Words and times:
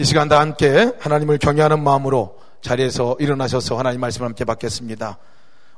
이 0.00 0.04
시간 0.04 0.28
다 0.28 0.38
함께 0.38 0.92
하나님을 1.00 1.38
경외하는 1.38 1.82
마음으로 1.82 2.38
자리에서 2.60 3.16
일어나셔서 3.18 3.76
하나님 3.76 4.00
말씀을 4.00 4.28
함께 4.28 4.44
받겠습니다. 4.44 5.18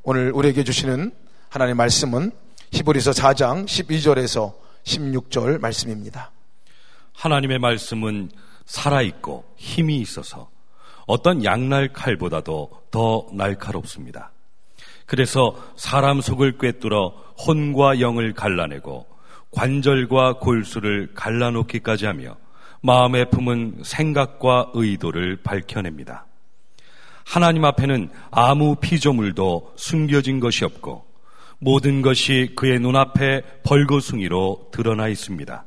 오늘 0.02 0.30
우리에게 0.32 0.62
주시는 0.62 1.12
하나님 1.48 1.78
말씀은 1.78 2.30
히브리서 2.70 3.12
4장 3.12 3.64
12절에서 3.64 4.52
16절 4.84 5.58
말씀입니다. 5.58 6.32
하나님의 7.14 7.60
말씀은 7.60 8.30
살아있고 8.66 9.54
힘이 9.56 10.00
있어서 10.00 10.50
어떤 11.06 11.42
양날 11.42 11.90
칼보다도 11.94 12.82
더 12.90 13.26
날카롭습니다. 13.32 14.32
그래서 15.06 15.56
사람 15.76 16.20
속을 16.20 16.58
꿰뚫어 16.58 17.14
혼과 17.38 18.00
영을 18.00 18.34
갈라내고 18.34 19.06
관절과 19.52 20.40
골수를 20.40 21.12
갈라놓기까지 21.14 22.04
하며 22.04 22.36
마음에 22.80 23.26
품은 23.26 23.80
생각과 23.82 24.70
의도를 24.74 25.36
밝혀냅니다. 25.42 26.26
하나님 27.24 27.64
앞에는 27.64 28.10
아무 28.30 28.76
피조물도 28.76 29.74
숨겨진 29.76 30.40
것이 30.40 30.64
없고 30.64 31.04
모든 31.58 32.02
것이 32.02 32.52
그의 32.56 32.80
눈앞에 32.80 33.42
벌거숭이로 33.64 34.70
드러나 34.72 35.08
있습니다. 35.08 35.64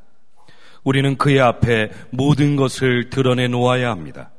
우리는 0.84 1.18
그의 1.18 1.40
앞에 1.40 1.92
모든 2.10 2.56
것을 2.56 3.10
드러내 3.10 3.48
놓아야 3.48 3.90
합니다. 3.92 4.32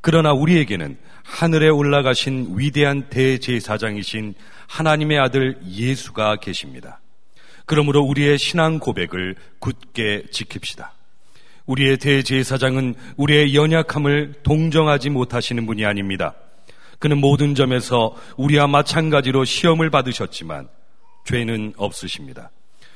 그러나 0.00 0.32
우리에게는 0.32 0.98
하늘에 1.24 1.68
올라가신 1.68 2.54
위대한 2.56 3.08
대제사장이신 3.10 4.34
하나님의 4.68 5.18
아들 5.18 5.60
예수가 5.66 6.36
계십니다. 6.36 7.00
그러므로 7.66 8.02
우리의 8.02 8.38
신앙 8.38 8.78
고백을 8.78 9.36
굳게 9.58 10.24
지킵시다. 10.30 11.01
우리의 11.66 11.98
대제사장은 11.98 12.94
우리의 13.16 13.54
연약함을 13.54 14.34
동정하지 14.42 15.10
못하시는 15.10 15.64
분이 15.66 15.84
아닙니다. 15.84 16.34
그는 16.98 17.18
모든 17.18 17.54
점에서 17.54 18.16
우리와 18.36 18.66
마찬가지로 18.66 19.44
시험을 19.44 19.90
받으셨지만 19.90 20.68
죄는 21.24 21.74
없으십니다. 21.76 22.50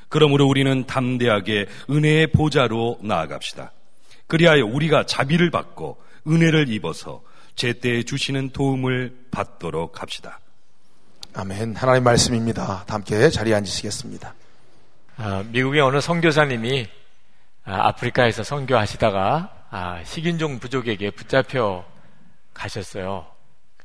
그러므로 0.08 0.46
우리는 0.46 0.86
담대하게 0.86 1.66
은혜의 1.90 2.28
보좌로 2.28 2.98
나아갑시다. 3.02 3.72
그리하여 4.26 4.64
우리가 4.64 5.06
자비를 5.06 5.50
받고 5.50 5.98
은혜를 6.26 6.68
입어서 6.68 7.22
제때에 7.54 8.02
주시는 8.02 8.50
도움을 8.50 9.16
받도록 9.30 10.02
합시다. 10.02 10.40
아멘. 11.34 11.76
하나님 11.76 12.04
말씀입니다. 12.04 12.84
함께 12.88 13.28
자리에 13.28 13.54
앉으시겠습니다. 13.54 14.34
아, 15.18 15.44
미국의 15.50 15.80
어느 15.80 16.00
선교사님이 16.00 16.86
아, 17.68 17.90
프리카에서 17.90 18.44
선교하시다가 18.44 19.50
아, 19.70 20.04
식인종 20.04 20.60
부족에게 20.60 21.10
붙잡혀 21.10 21.84
가셨어요. 22.54 23.26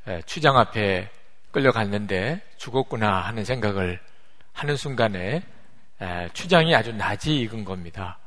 예, 0.06 0.22
추장 0.24 0.56
앞에 0.56 1.10
끌려갔는데 1.50 2.40
죽었구나 2.58 3.12
하는 3.22 3.44
생각을 3.44 4.00
하는 4.52 4.76
순간에 4.76 5.42
예, 6.00 6.28
추장이 6.32 6.76
아주 6.76 6.92
낮이 6.92 7.34
익은 7.40 7.64
겁니다. 7.64 8.18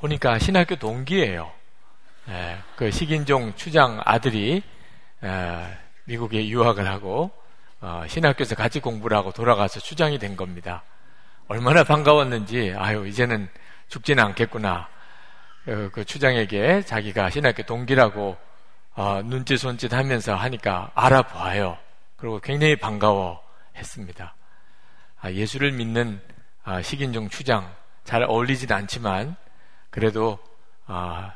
보니까 0.00 0.40
신학교 0.40 0.74
동기예요. 0.74 1.48
예, 2.30 2.58
그 2.74 2.90
식인종 2.90 3.54
추장 3.54 4.00
아들이 4.04 4.64
미국에 6.06 6.48
유학을 6.48 6.88
하고 6.88 7.30
어, 7.80 8.02
신학교에서 8.08 8.56
같이 8.56 8.80
공부를 8.80 9.16
하고 9.16 9.30
돌아가서 9.30 9.78
추장이 9.78 10.18
된 10.18 10.34
겁니다. 10.34 10.82
얼마나 11.46 11.84
반가웠는지 11.84 12.74
아유 12.76 13.06
이제는 13.06 13.48
죽지는 13.88 14.22
않겠구나. 14.24 14.88
그, 15.64 15.90
그 15.92 16.04
추장에게 16.04 16.82
자기가 16.82 17.30
신학교 17.30 17.62
동기라고 17.64 18.36
어, 18.94 19.22
눈짓 19.22 19.58
손짓 19.58 19.92
하면서 19.92 20.34
하니까 20.34 20.90
알아봐요. 20.94 21.76
그리고 22.16 22.40
굉장히 22.40 22.76
반가워 22.76 23.42
했습니다. 23.76 24.34
아, 25.20 25.30
예수를 25.30 25.72
믿는 25.72 26.20
아, 26.64 26.80
식인종 26.82 27.28
추장 27.28 27.70
잘 28.04 28.22
어울리진 28.22 28.72
않지만 28.72 29.36
그래도 29.90 30.38
아, 30.86 31.34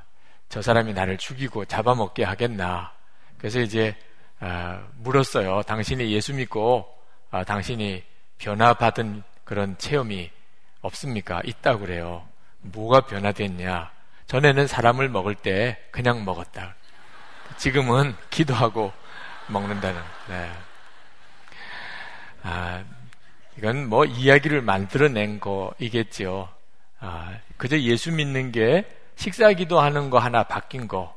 저 0.48 0.62
사람이 0.62 0.94
나를 0.94 1.18
죽이고 1.18 1.64
잡아먹게 1.66 2.24
하겠나. 2.24 2.92
그래서 3.36 3.60
이제 3.60 3.96
아, 4.38 4.82
물었어요. 4.96 5.62
당신이 5.62 6.10
예수 6.12 6.32
믿고 6.34 6.88
아, 7.30 7.44
당신이 7.44 8.02
변화받은 8.38 9.22
그런 9.44 9.76
체험이 9.76 10.30
없습니까? 10.80 11.42
있다고 11.44 11.80
그래요. 11.80 12.29
뭐가 12.62 13.02
변화됐냐? 13.02 13.90
전에는 14.26 14.66
사람을 14.66 15.08
먹을 15.08 15.34
때 15.34 15.78
그냥 15.90 16.24
먹었다. 16.24 16.74
지금은 17.56 18.14
기도하고 18.30 18.92
먹는다는. 19.48 20.00
네. 20.28 20.52
아, 22.42 22.84
이건 23.58 23.88
뭐 23.88 24.04
이야기를 24.04 24.62
만들어낸 24.62 25.40
거이겠지요. 25.40 26.48
아, 27.00 27.38
그저 27.56 27.78
예수 27.78 28.12
믿는 28.12 28.52
게 28.52 28.84
식사 29.16 29.52
기도하는 29.52 30.10
거 30.10 30.18
하나 30.18 30.44
바뀐 30.44 30.88
거 30.88 31.16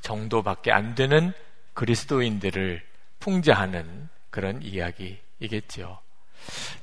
정도밖에 0.00 0.70
안 0.72 0.94
되는 0.94 1.32
그리스도인들을 1.74 2.82
풍자하는 3.20 4.08
그런 4.30 4.62
이야기이겠지요. 4.62 6.03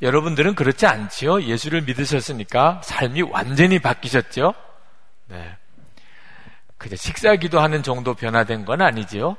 여러분들은 0.02 0.56
그렇지 0.56 0.86
않지요? 0.86 1.44
예수를 1.44 1.82
믿으셨으니까 1.84 2.82
삶이 2.84 3.22
완전히 3.24 3.80
바뀌셨죠? 3.80 4.54
네. 5.28 5.58
그저 6.78 6.96
식사 6.96 7.36
기도하는 7.36 7.84
정도 7.84 8.16
변화된 8.16 8.66
건 8.66 8.82
아니지요? 8.82 9.38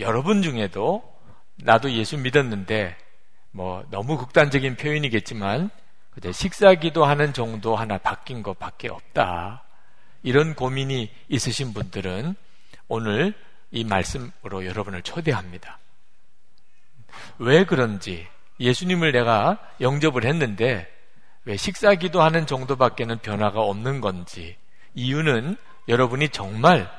여러분 0.00 0.42
중에도 0.42 1.02
나도 1.56 1.90
예수 1.92 2.18
믿었는데 2.18 2.96
뭐 3.50 3.84
너무 3.90 4.18
극단적인 4.18 4.76
표현이겠지만 4.76 5.70
그저 6.10 6.32
식사 6.32 6.74
기도하는 6.74 7.32
정도 7.32 7.74
하나 7.76 7.96
바뀐 7.98 8.42
것밖에 8.42 8.88
없다. 8.88 9.62
이런 10.22 10.54
고민이 10.54 11.10
있으신 11.28 11.72
분들은 11.72 12.34
오늘 12.88 13.34
이 13.70 13.84
말씀으로 13.84 14.66
여러분을 14.66 15.02
초대합니다. 15.02 15.78
왜 17.38 17.64
그런지 17.64 18.26
예수님을 18.60 19.12
내가 19.12 19.58
영접을 19.80 20.24
했는데 20.24 20.90
왜 21.44 21.56
식사 21.56 21.94
기도하는 21.94 22.46
정도밖에는 22.46 23.18
변화가 23.18 23.60
없는 23.60 24.00
건지 24.00 24.56
이유는 24.94 25.56
여러분이 25.88 26.30
정말 26.30 26.90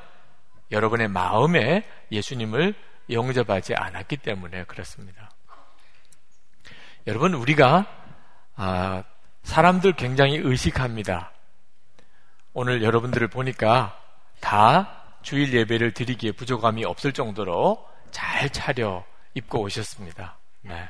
여러분의 0.70 1.08
마음에 1.08 1.86
예수님을 2.10 2.74
영접하지 3.10 3.74
않았기 3.74 4.18
때문에 4.18 4.64
그렇습니다. 4.64 5.30
여러분 7.06 7.34
우리가 7.34 7.86
아, 8.56 9.04
사람들 9.42 9.94
굉장히 9.94 10.36
의식합니다. 10.36 11.32
오늘 12.52 12.82
여러분들을 12.82 13.28
보니까 13.28 13.98
다 14.40 15.04
주일 15.22 15.52
예배를 15.54 15.92
드리기에 15.92 16.32
부족함이 16.32 16.84
없을 16.84 17.12
정도로 17.12 17.86
잘 18.10 18.50
차려 18.50 19.04
입고 19.34 19.60
오셨습니다. 19.62 20.38
네. 20.62 20.88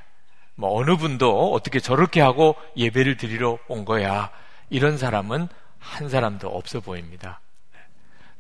뭐 0.59 0.77
어느 0.77 0.97
분도 0.97 1.53
어떻게 1.53 1.79
저렇게 1.79 2.21
하고 2.21 2.57
예배를 2.77 3.17
드리러 3.17 3.59
온 3.69 3.85
거야. 3.85 4.33
이런 4.71 4.99
사람은 4.99 5.47
한 5.79 6.09
사람도 6.09 6.49
없어 6.49 6.81
보입니다. 6.81 7.41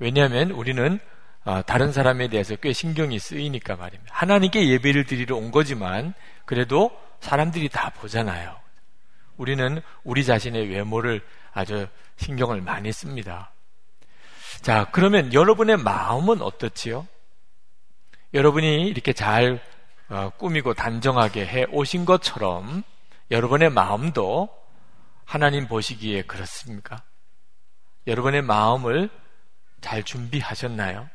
왜냐하면 0.00 0.50
우리는 0.50 0.98
아, 1.44 1.62
다른 1.62 1.92
사람에 1.92 2.26
대해서 2.26 2.56
꽤 2.56 2.72
신경이 2.72 3.20
쓰이니까 3.20 3.76
말입니다. 3.76 4.12
하나님께 4.12 4.68
예배를 4.68 5.04
드리러 5.04 5.36
온 5.36 5.52
거지만 5.52 6.12
그래도 6.44 6.90
사람들이 7.20 7.68
다 7.68 7.90
보잖아요. 7.90 8.56
우리는 9.36 9.80
우리 10.02 10.24
자신의 10.24 10.70
외모를 10.70 11.22
아주 11.52 11.86
신경을 12.16 12.62
많이 12.62 12.90
씁니다. 12.90 13.52
자, 14.60 14.88
그러면 14.90 15.32
여러분의 15.32 15.76
마음은 15.76 16.42
어떻지요? 16.42 17.06
여러분이 18.34 18.88
이렇게 18.88 19.12
잘 19.12 19.54
어, 19.54 19.77
꾸미고 20.38 20.74
단정하게 20.74 21.46
해 21.46 21.66
오신 21.70 22.04
것처럼 22.04 22.82
여러분의 23.30 23.70
마음도 23.70 24.48
하나님 25.24 25.68
보시기에 25.68 26.22
그렇습니까? 26.22 27.02
여러분의 28.06 28.42
마음을 28.42 29.10
잘 29.80 30.02
준비하셨나요? 30.02 31.08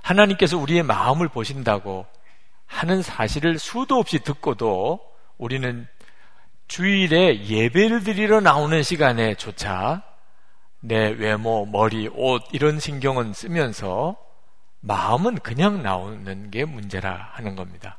하나님께서 0.00 0.56
우리의 0.58 0.82
마음을 0.82 1.28
보신다고 1.28 2.06
하는 2.66 3.02
사실을 3.02 3.58
수도 3.58 3.96
없이 3.96 4.18
듣고도 4.20 5.00
우리는 5.36 5.86
주일에 6.68 7.44
예배를 7.44 8.02
드리러 8.02 8.40
나오는 8.40 8.82
시간에조차 8.82 10.02
내 10.80 11.10
외모, 11.10 11.66
머리, 11.66 12.08
옷 12.08 12.42
이런 12.52 12.80
신경은 12.80 13.34
쓰면서 13.34 14.16
마음은 14.82 15.38
그냥 15.38 15.82
나오는 15.82 16.50
게 16.50 16.64
문제라 16.64 17.30
하는 17.32 17.56
겁니다. 17.56 17.98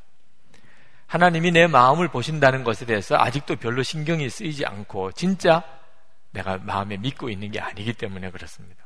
하나님이 1.08 1.52
내 1.52 1.68
마음을 1.68 2.08
보신다는 2.08 2.64
것에 2.64 2.86
대해서 2.86 3.16
아직도 3.18 3.56
별로 3.58 3.84
신경이 3.84 4.30
쓰이지 4.30 4.66
않고 4.66 5.14
진짜 5.14 5.64
내가 6.32 6.58
마음에 6.58 6.98
믿고 6.98 7.30
있는 7.30 7.52
게 7.52 7.60
아니기 7.60 7.94
때문에 7.94 8.32
그렇습니다. 8.32 8.84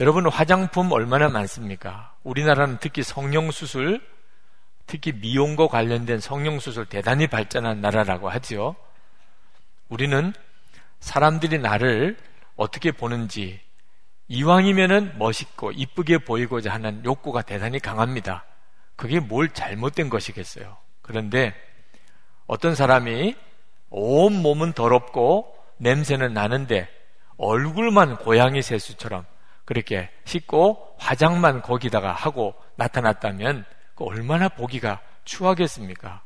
여러분 0.00 0.28
화장품 0.28 0.90
얼마나 0.92 1.28
많습니까? 1.28 2.14
우리나라는 2.24 2.78
특히 2.80 3.02
성형 3.02 3.52
수술, 3.52 4.00
특히 4.86 5.12
미용과 5.12 5.68
관련된 5.68 6.18
성형 6.20 6.58
수술 6.58 6.86
대단히 6.86 7.26
발전한 7.26 7.80
나라라고 7.80 8.28
하지요. 8.28 8.74
우리는 9.88 10.32
사람들이 11.00 11.58
나를 11.58 12.16
어떻게 12.56 12.90
보는지 12.90 13.60
이왕이면은 14.28 15.18
멋있고 15.18 15.72
이쁘게 15.72 16.18
보이고자 16.18 16.72
하는 16.72 17.04
욕구가 17.04 17.42
대단히 17.42 17.78
강합니다. 17.78 18.44
그게 18.96 19.20
뭘 19.20 19.48
잘못된 19.50 20.08
것이겠어요. 20.08 20.76
그런데 21.02 21.54
어떤 22.46 22.74
사람이 22.74 23.36
온 23.90 24.42
몸은 24.42 24.72
더럽고 24.72 25.54
냄새는 25.78 26.32
나는데 26.32 26.88
얼굴만 27.36 28.18
고양이 28.18 28.62
세수처럼 28.62 29.26
그렇게 29.64 30.10
씻고 30.24 30.96
화장만 30.98 31.62
거기다가 31.62 32.12
하고 32.12 32.54
나타났다면 32.76 33.64
그 33.94 34.04
얼마나 34.04 34.48
보기가 34.48 35.00
추하겠습니까? 35.24 36.22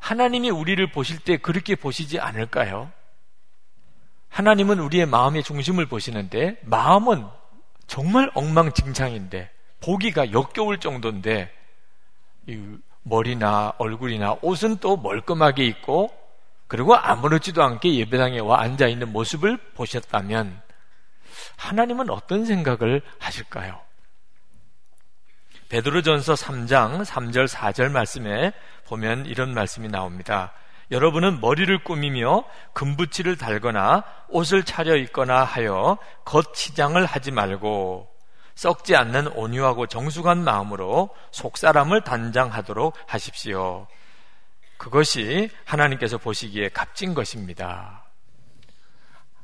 하나님이 0.00 0.50
우리를 0.50 0.90
보실 0.92 1.18
때 1.18 1.36
그렇게 1.36 1.74
보시지 1.74 2.20
않을까요? 2.20 2.92
하나님은 4.28 4.78
우리의 4.80 5.06
마음의 5.06 5.42
중심을 5.42 5.86
보시는데 5.86 6.58
마음은 6.62 7.26
정말 7.86 8.30
엉망진창인데 8.34 9.50
보기가 9.80 10.32
역겨울 10.32 10.78
정도인데 10.78 11.52
머리나 13.02 13.72
얼굴이나 13.78 14.36
옷은 14.42 14.78
또 14.78 14.96
멀끔하게 14.96 15.64
있고 15.66 16.10
그리고 16.66 16.94
아무렇지도 16.94 17.62
않게 17.62 17.94
예배당에 17.94 18.40
와 18.40 18.60
앉아 18.60 18.88
있는 18.88 19.10
모습을 19.10 19.56
보셨다면 19.74 20.60
하나님은 21.56 22.10
어떤 22.10 22.44
생각을 22.44 23.02
하실까요? 23.18 23.80
베드로전서 25.70 26.34
3장 26.34 27.04
3절 27.04 27.48
4절 27.48 27.90
말씀에 27.90 28.52
보면 28.86 29.26
이런 29.26 29.52
말씀이 29.52 29.88
나옵니다. 29.88 30.52
여러분은 30.90 31.40
머리를 31.40 31.84
꾸미며 31.84 32.44
금붙이를 32.72 33.36
달거나 33.36 34.04
옷을 34.28 34.64
차려 34.64 34.96
입거나 34.96 35.44
하여 35.44 35.98
겉치장을 36.24 37.04
하지 37.04 37.30
말고 37.30 38.08
썩지 38.54 38.96
않는 38.96 39.28
온유하고 39.28 39.86
정숙한 39.86 40.42
마음으로 40.42 41.10
속사람을 41.30 42.02
단장하도록 42.02 42.94
하십시오. 43.06 43.86
그것이 44.78 45.50
하나님께서 45.64 46.18
보시기에 46.18 46.70
값진 46.70 47.14
것입니다. 47.14 48.04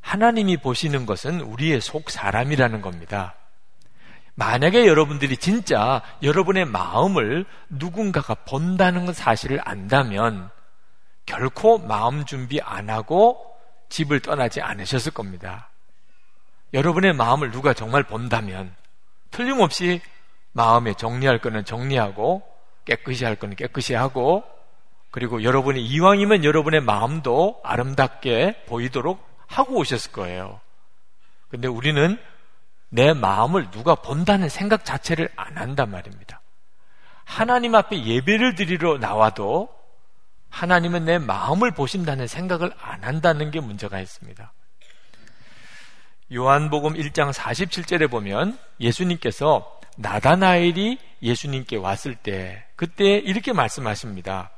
하나님이 0.00 0.56
보시는 0.58 1.06
것은 1.06 1.40
우리의 1.40 1.80
속 1.80 2.10
사람이라는 2.10 2.80
겁니다. 2.80 3.36
만약에 4.34 4.86
여러분들이 4.86 5.36
진짜 5.36 6.02
여러분의 6.22 6.64
마음을 6.64 7.46
누군가가 7.68 8.34
본다는 8.34 9.12
사실을 9.12 9.60
안다면 9.64 10.50
결코 11.26 11.78
마음 11.78 12.24
준비 12.24 12.60
안 12.60 12.90
하고 12.90 13.54
집을 13.88 14.20
떠나지 14.20 14.60
않으셨을 14.60 15.12
겁니다. 15.12 15.70
여러분의 16.72 17.12
마음을 17.12 17.50
누가 17.50 17.72
정말 17.72 18.02
본다면 18.02 18.74
틀림없이 19.30 20.00
마음에 20.52 20.94
정리할 20.94 21.38
거는 21.38 21.64
정리하고 21.64 22.42
깨끗이 22.84 23.24
할 23.24 23.36
거는 23.36 23.56
깨끗이 23.56 23.94
하고 23.94 24.44
그리고 25.10 25.42
여러분이 25.42 25.84
이왕이면 25.84 26.44
여러분의 26.44 26.80
마음도 26.80 27.60
아름답게 27.62 28.64
보이도록 28.66 29.24
하고 29.46 29.76
오셨을 29.76 30.12
거예요. 30.12 30.60
근데 31.48 31.68
우리는 31.68 32.18
내 32.88 33.12
마음을 33.12 33.70
누가 33.70 33.94
본다는 33.94 34.48
생각 34.48 34.84
자체를 34.84 35.28
안 35.36 35.56
한단 35.56 35.90
말입니다. 35.90 36.40
하나님 37.24 37.74
앞에 37.74 38.04
예배를 38.04 38.54
드리러 38.54 38.98
나와도 38.98 39.68
하나님은 40.54 41.04
내 41.04 41.18
마음을 41.18 41.72
보신다는 41.72 42.28
생각을 42.28 42.72
안 42.80 43.02
한다는 43.02 43.50
게 43.50 43.60
문제가 43.60 43.98
있습니다. 43.98 44.52
요한복음 46.32 46.94
1장 46.94 47.32
47절에 47.32 48.08
보면 48.08 48.56
예수님께서 48.80 49.80
나다나엘이 49.96 50.98
예수님께 51.22 51.76
왔을 51.76 52.14
때 52.14 52.64
그때 52.76 53.16
이렇게 53.16 53.52
말씀하십니다. 53.52 54.52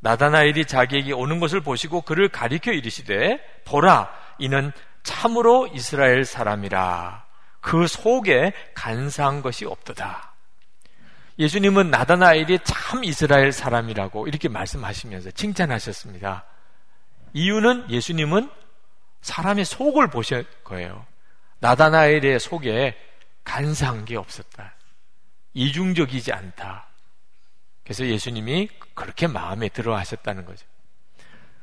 나다나엘이 0.00 0.64
자기에게 0.64 1.12
오는 1.12 1.38
것을 1.38 1.60
보시고 1.60 2.00
그를 2.00 2.30
가리켜 2.30 2.72
이르시되 2.72 3.38
보라 3.66 4.10
이는 4.38 4.72
참으로 5.02 5.68
이스라엘 5.74 6.24
사람이라 6.24 7.26
그 7.60 7.86
속에 7.86 8.54
간사한 8.74 9.42
것이 9.42 9.66
없도다. 9.66 10.29
예수님은 11.40 11.90
나다나엘이 11.90 12.58
참 12.64 13.02
이스라엘 13.02 13.50
사람이라고 13.50 14.28
이렇게 14.28 14.50
말씀하시면서 14.50 15.30
칭찬하셨습니다. 15.30 16.44
이유는 17.32 17.90
예수님은 17.90 18.50
사람의 19.22 19.64
속을 19.64 20.10
보실 20.10 20.44
거예요. 20.64 21.06
나다나엘의 21.60 22.40
속에 22.40 22.94
간사한 23.44 24.04
게 24.04 24.18
없었다. 24.18 24.74
이중적이지 25.54 26.30
않다. 26.30 26.86
그래서 27.84 28.04
예수님이 28.04 28.68
그렇게 28.94 29.26
마음에 29.26 29.70
들어 29.70 29.96
하셨다는 29.96 30.44
거죠. 30.44 30.66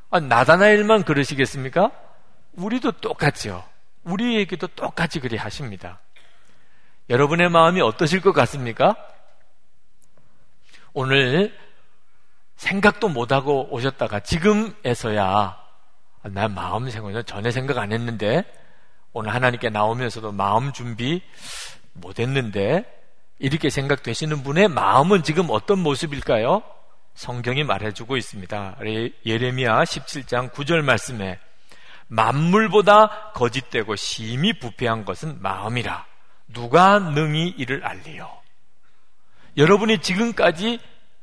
아, 0.09 0.19
나다나엘만 0.19 1.03
그러시겠습니까? 1.03 1.91
우리도 2.53 2.94
똑같죠. 2.94 3.63
우리에게도 4.06 4.68
똑같이 4.69 5.19
그리 5.19 5.38
하십니다. 5.38 6.00
여러분의 7.12 7.50
마음이 7.50 7.79
어떠실 7.81 8.21
것 8.21 8.33
같습니까? 8.33 8.95
오늘 11.00 11.56
생각도 12.56 13.08
못하고 13.08 13.68
오셨다가 13.70 14.22
지금에서야 14.22 15.56
난 16.24 16.56
마음 16.56 16.90
생각은 16.90 17.24
전에 17.24 17.52
생각 17.52 17.78
안 17.78 17.92
했는데 17.92 18.44
오늘 19.14 19.32
하나님께 19.32 19.70
나오면서도 19.70 20.32
마음 20.32 20.74
준비 20.74 21.22
못 21.94 22.20
했는데 22.20 22.84
이렇게 23.38 23.70
생각되시는 23.70 24.42
분의 24.42 24.70
마음은 24.70 25.22
지금 25.22 25.52
어떤 25.52 25.84
모습일까요? 25.84 26.64
성경이 27.14 27.64
말해주고 27.64 28.18
있습니다. 28.18 28.78
예레미야 29.24 29.84
17장 29.84 30.52
9절 30.52 30.82
말씀에 30.82 31.38
만물보다 32.08 33.34
거짓되고 33.36 33.96
심히 33.98 34.58
부패한 34.58 35.06
것은 35.06 35.44
마음이라 35.44 36.08
누가 36.48 36.98
능히 36.98 37.50
이를 37.50 37.86
알리요. 37.86 38.37
여러분이 39.58 40.00
지금까지 40.00 40.80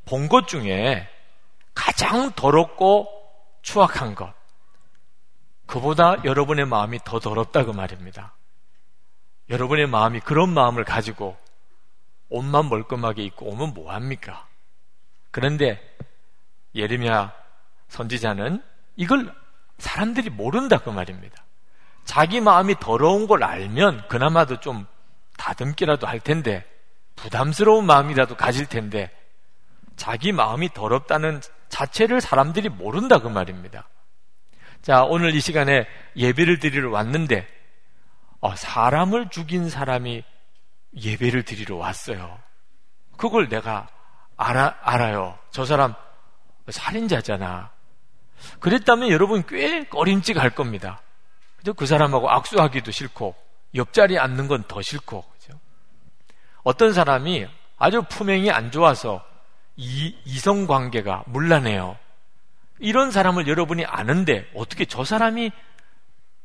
본 0.07 0.29
것 0.29 0.49
중에 0.49 1.09
가장 1.75 2.33
더럽고 2.33 3.09
추악한 3.63 4.15
것 4.15 4.33
그보다 5.67 6.23
여러분의 6.25 6.67
마음이 6.67 6.99
더 7.05 7.19
더럽다고 7.21 7.73
그 7.73 7.77
말입니다. 7.77 8.35
여러분의 9.49 9.87
마음이 9.87 10.21
그런 10.21 10.51
마음을 10.51 10.85
가지고 10.85 11.37
옷만 12.29 12.69
멀끔하게 12.69 13.23
입고 13.25 13.47
오면 13.47 13.75
뭐합니까? 13.75 14.47
그런데 15.31 15.81
예레미야 16.75 17.33
선지자는 17.89 18.63
이걸 18.97 19.35
사람들이 19.79 20.31
모른다 20.31 20.79
그 20.79 20.91
말입니다. 20.91 21.43
자기 22.05 22.41
마음이 22.41 22.77
더러운 22.79 23.27
걸 23.27 23.43
알면 23.43 24.09
그나마도 24.09 24.61
좀 24.61 24.87
다듬기라도 25.39 26.07
할 26.07 26.21
텐데 26.21 26.65
부담스러운 27.17 27.87
마음이라도 27.87 28.37
가질 28.37 28.67
텐데 28.67 29.11
자기 29.97 30.33
마음이 30.33 30.71
더럽다는 30.75 31.41
자체를 31.69 32.21
사람들이 32.21 32.69
모른다 32.69 33.19
그 33.19 33.29
말입니다. 33.29 33.89
자, 34.83 35.03
오늘 35.05 35.35
이 35.35 35.41
시간에 35.41 35.87
예배를 36.17 36.59
드리러 36.59 36.91
왔는데, 36.91 37.49
어, 38.41 38.55
사람을 38.55 39.31
죽인 39.31 39.71
사람이 39.71 40.23
예배를 40.95 41.45
드리러 41.45 41.77
왔어요. 41.77 42.39
그걸 43.17 43.49
내가 43.49 43.89
알아, 44.37 44.77
알아요. 44.83 45.39
저 45.51 45.65
사람 45.65 45.95
살인자잖아. 46.69 47.71
그랬다면 48.61 49.09
여러분 49.09 49.45
꽤 49.47 49.85
꺼림칙 49.85 50.39
할 50.39 50.51
겁니다. 50.51 51.01
그 51.77 51.87
사람하고 51.87 52.31
악수하기도 52.31 52.91
싫고, 52.91 53.35
옆자리에 53.75 54.19
앉는 54.19 54.49
건 54.49 54.65
더 54.69 54.83
싫고? 54.83 55.25
어떤 56.65 56.93
사람이 56.93 57.47
아주 57.79 58.03
품행이 58.03 58.51
안 58.51 58.71
좋아서 58.71 59.25
이, 59.77 60.17
이성 60.25 60.67
관계가 60.67 61.25
물란해요. 61.27 61.97
이런 62.81 63.11
사람을 63.11 63.47
여러분이 63.47 63.85
아는데 63.85 64.51
어떻게 64.55 64.85
저 64.85 65.05
사람이 65.05 65.53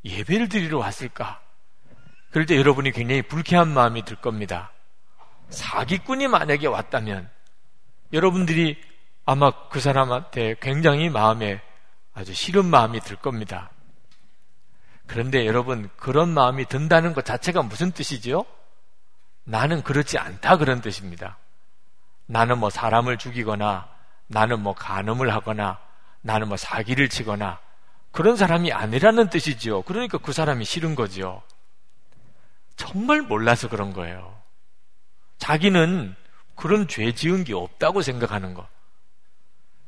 예배를 0.04 0.48
드리러 0.48 0.78
왔을까? 0.78 1.40
그럴 2.30 2.46
때 2.46 2.56
여러분이 2.56 2.92
굉장히 2.92 3.22
불쾌한 3.22 3.68
마음이 3.68 4.04
들 4.04 4.16
겁니다. 4.16 4.70
사기꾼이 5.48 6.28
만약에 6.28 6.66
왔다면 6.66 7.28
여러분들이 8.12 8.80
아마 9.24 9.50
그 9.68 9.80
사람한테 9.80 10.56
굉장히 10.60 11.08
마음에 11.08 11.60
아주 12.14 12.34
싫은 12.34 12.66
마음이 12.66 13.00
들 13.00 13.16
겁니다. 13.16 13.70
그런데 15.06 15.46
여러분, 15.46 15.90
그런 15.96 16.28
마음이 16.28 16.66
든다는 16.66 17.14
것 17.14 17.24
자체가 17.24 17.62
무슨 17.62 17.90
뜻이죠? 17.90 18.44
나는 19.50 19.82
그렇지 19.82 20.16
않다 20.16 20.58
그런 20.58 20.80
뜻입니다. 20.80 21.36
나는 22.26 22.58
뭐 22.58 22.70
사람을 22.70 23.18
죽이거나 23.18 23.88
나는 24.28 24.60
뭐 24.60 24.74
간음을 24.74 25.34
하거나 25.34 25.80
나는 26.20 26.46
뭐 26.46 26.56
사기를 26.56 27.08
치거나 27.08 27.58
그런 28.12 28.36
사람이 28.36 28.72
아니라는 28.72 29.28
뜻이죠. 29.28 29.82
그러니까 29.82 30.18
그 30.18 30.32
사람이 30.32 30.64
싫은 30.64 30.94
거죠. 30.94 31.42
정말 32.76 33.22
몰라서 33.22 33.68
그런 33.68 33.92
거예요. 33.92 34.40
자기는 35.38 36.14
그런 36.54 36.86
죄 36.86 37.12
지은 37.12 37.42
게 37.42 37.52
없다고 37.52 38.02
생각하는 38.02 38.54
거. 38.54 38.68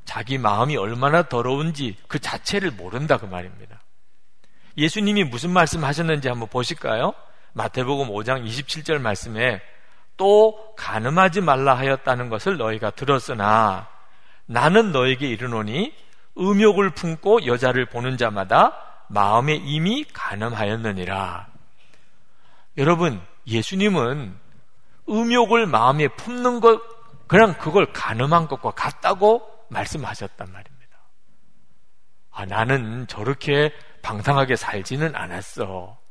자기 0.05 0.39
마음이 0.39 0.77
얼마나 0.77 1.23
더러운지 1.23 1.99
그 2.09 2.19
자체를 2.19 2.73
모른다 2.73 3.17
그 3.17 3.27
말입니다. 3.27 3.81
예수님이 4.77 5.23
무슨 5.23 5.51
말씀 5.51 5.85
하셨는지 5.85 6.27
한번 6.27 6.49
보실까요? 6.49 7.15
마태복음 7.53 8.09
5장 8.09 8.47
27절 8.47 9.01
말씀에 9.01 9.61
또 10.17 10.75
가늠하지 10.77 11.41
말라 11.41 11.75
하였다는 11.75 12.29
것을 12.29 12.57
너희가 12.57 12.91
들었으나 12.91 13.89
나는 14.47 14.93
너에게 14.93 15.27
이르노니 15.29 15.95
음욕을 16.39 16.91
품고 16.91 17.47
여자를 17.47 17.87
보는 17.87 18.17
자마다 18.17 19.05
마음에 19.09 19.55
이미 19.55 20.05
가늠하였느니라. 20.13 21.47
여러분, 22.79 23.21
예수님은 23.47 24.35
음욕을 25.09 25.67
마음에 25.67 26.09
품는 26.09 26.61
것, 26.61 26.81
그냥 27.27 27.55
그걸 27.59 27.93
가늠한 27.93 28.49
것과 28.49 28.71
같다고 28.71 29.47
말씀하셨단 29.69 30.51
말입니다. 30.51 30.97
아, 32.31 32.47
나는 32.47 33.07
저렇게 33.09 33.73
방탕하게 34.01 34.57
살지는 34.57 35.15
않았어. 35.15 36.02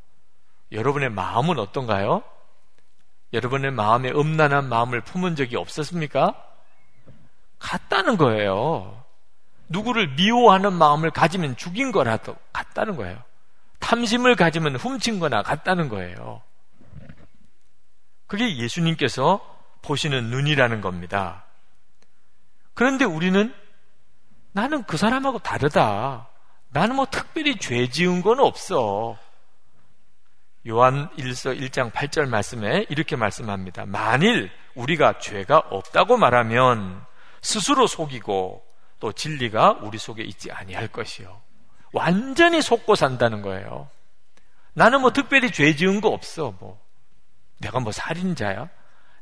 여러분의 0.72 1.10
마음은 1.10 1.60
어떤가요? 1.60 2.24
여러분의 3.34 3.72
마음에 3.72 4.10
음란한 4.12 4.68
마음을 4.68 5.02
품은 5.02 5.36
적이 5.36 5.58
없었습니까? 5.58 6.36
같다는 7.60 8.18
거예요. 8.18 9.04
누구를 9.70 10.16
미워하는 10.16 10.74
마음을 10.74 11.12
가지면 11.12 11.56
죽인 11.56 11.92
거라도 11.92 12.36
같다는 12.52 12.96
거예요. 12.98 13.22
탐심을 13.80 14.36
가지면 14.36 14.76
훔친 14.76 15.20
거나 15.20 15.42
같다는 15.44 15.90
거예요. 15.90 16.42
그게 18.28 18.58
예수님께서 18.58 19.40
보시는 19.82 20.26
눈이라는 20.26 20.82
겁니다. 20.82 21.46
그런데 22.74 23.06
우리는 23.06 23.54
나는 24.52 24.84
그 24.84 24.98
사람하고 24.98 25.40
다르다. 25.40 26.28
나는 26.70 26.96
뭐 26.96 27.06
특별히 27.06 27.58
죄 27.58 27.90
지은 27.90 28.22
건 28.22 28.40
없어. 28.40 29.18
요한 30.68 31.10
1서 31.16 31.60
1장 31.60 31.92
8절 31.92 32.28
말씀에 32.28 32.86
이렇게 32.90 33.16
말씀합니다. 33.16 33.86
만일 33.88 34.52
우리가 34.76 35.18
죄가 35.18 35.58
없다고 35.58 36.18
말하면 36.18 37.04
스스로 37.42 37.88
속이고 37.88 38.64
또 39.00 39.12
진리가 39.12 39.80
우리 39.82 39.98
속에 39.98 40.22
있지 40.24 40.52
아니할 40.52 40.88
것이요. 40.88 41.42
완전히 41.94 42.62
속고 42.62 42.96
산다는 42.96 43.42
거예요. 43.42 43.90
나는 44.74 45.02
뭐 45.02 45.12
특별히 45.12 45.52
죄 45.52 45.76
지은 45.76 46.00
거 46.00 46.10
없어. 46.10 46.54
뭐 46.60 46.80
내가 47.58 47.80
뭐 47.80 47.92
살인자야? 47.92 48.70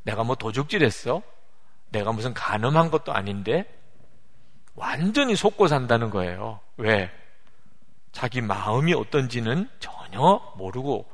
내가 0.02 0.24
뭐 0.24 0.36
도둑질했어? 0.36 1.22
내가 1.88 2.12
무슨 2.12 2.34
가늠한 2.34 2.90
것도 2.90 3.12
아닌데 3.12 3.64
완전히 4.74 5.34
속고 5.34 5.66
산다는 5.66 6.10
거예요. 6.10 6.60
왜? 6.76 7.10
자기 8.12 8.40
마음이 8.40 8.92
어떤지는 8.92 9.68
전혀 9.78 10.20
모르고 10.56 11.10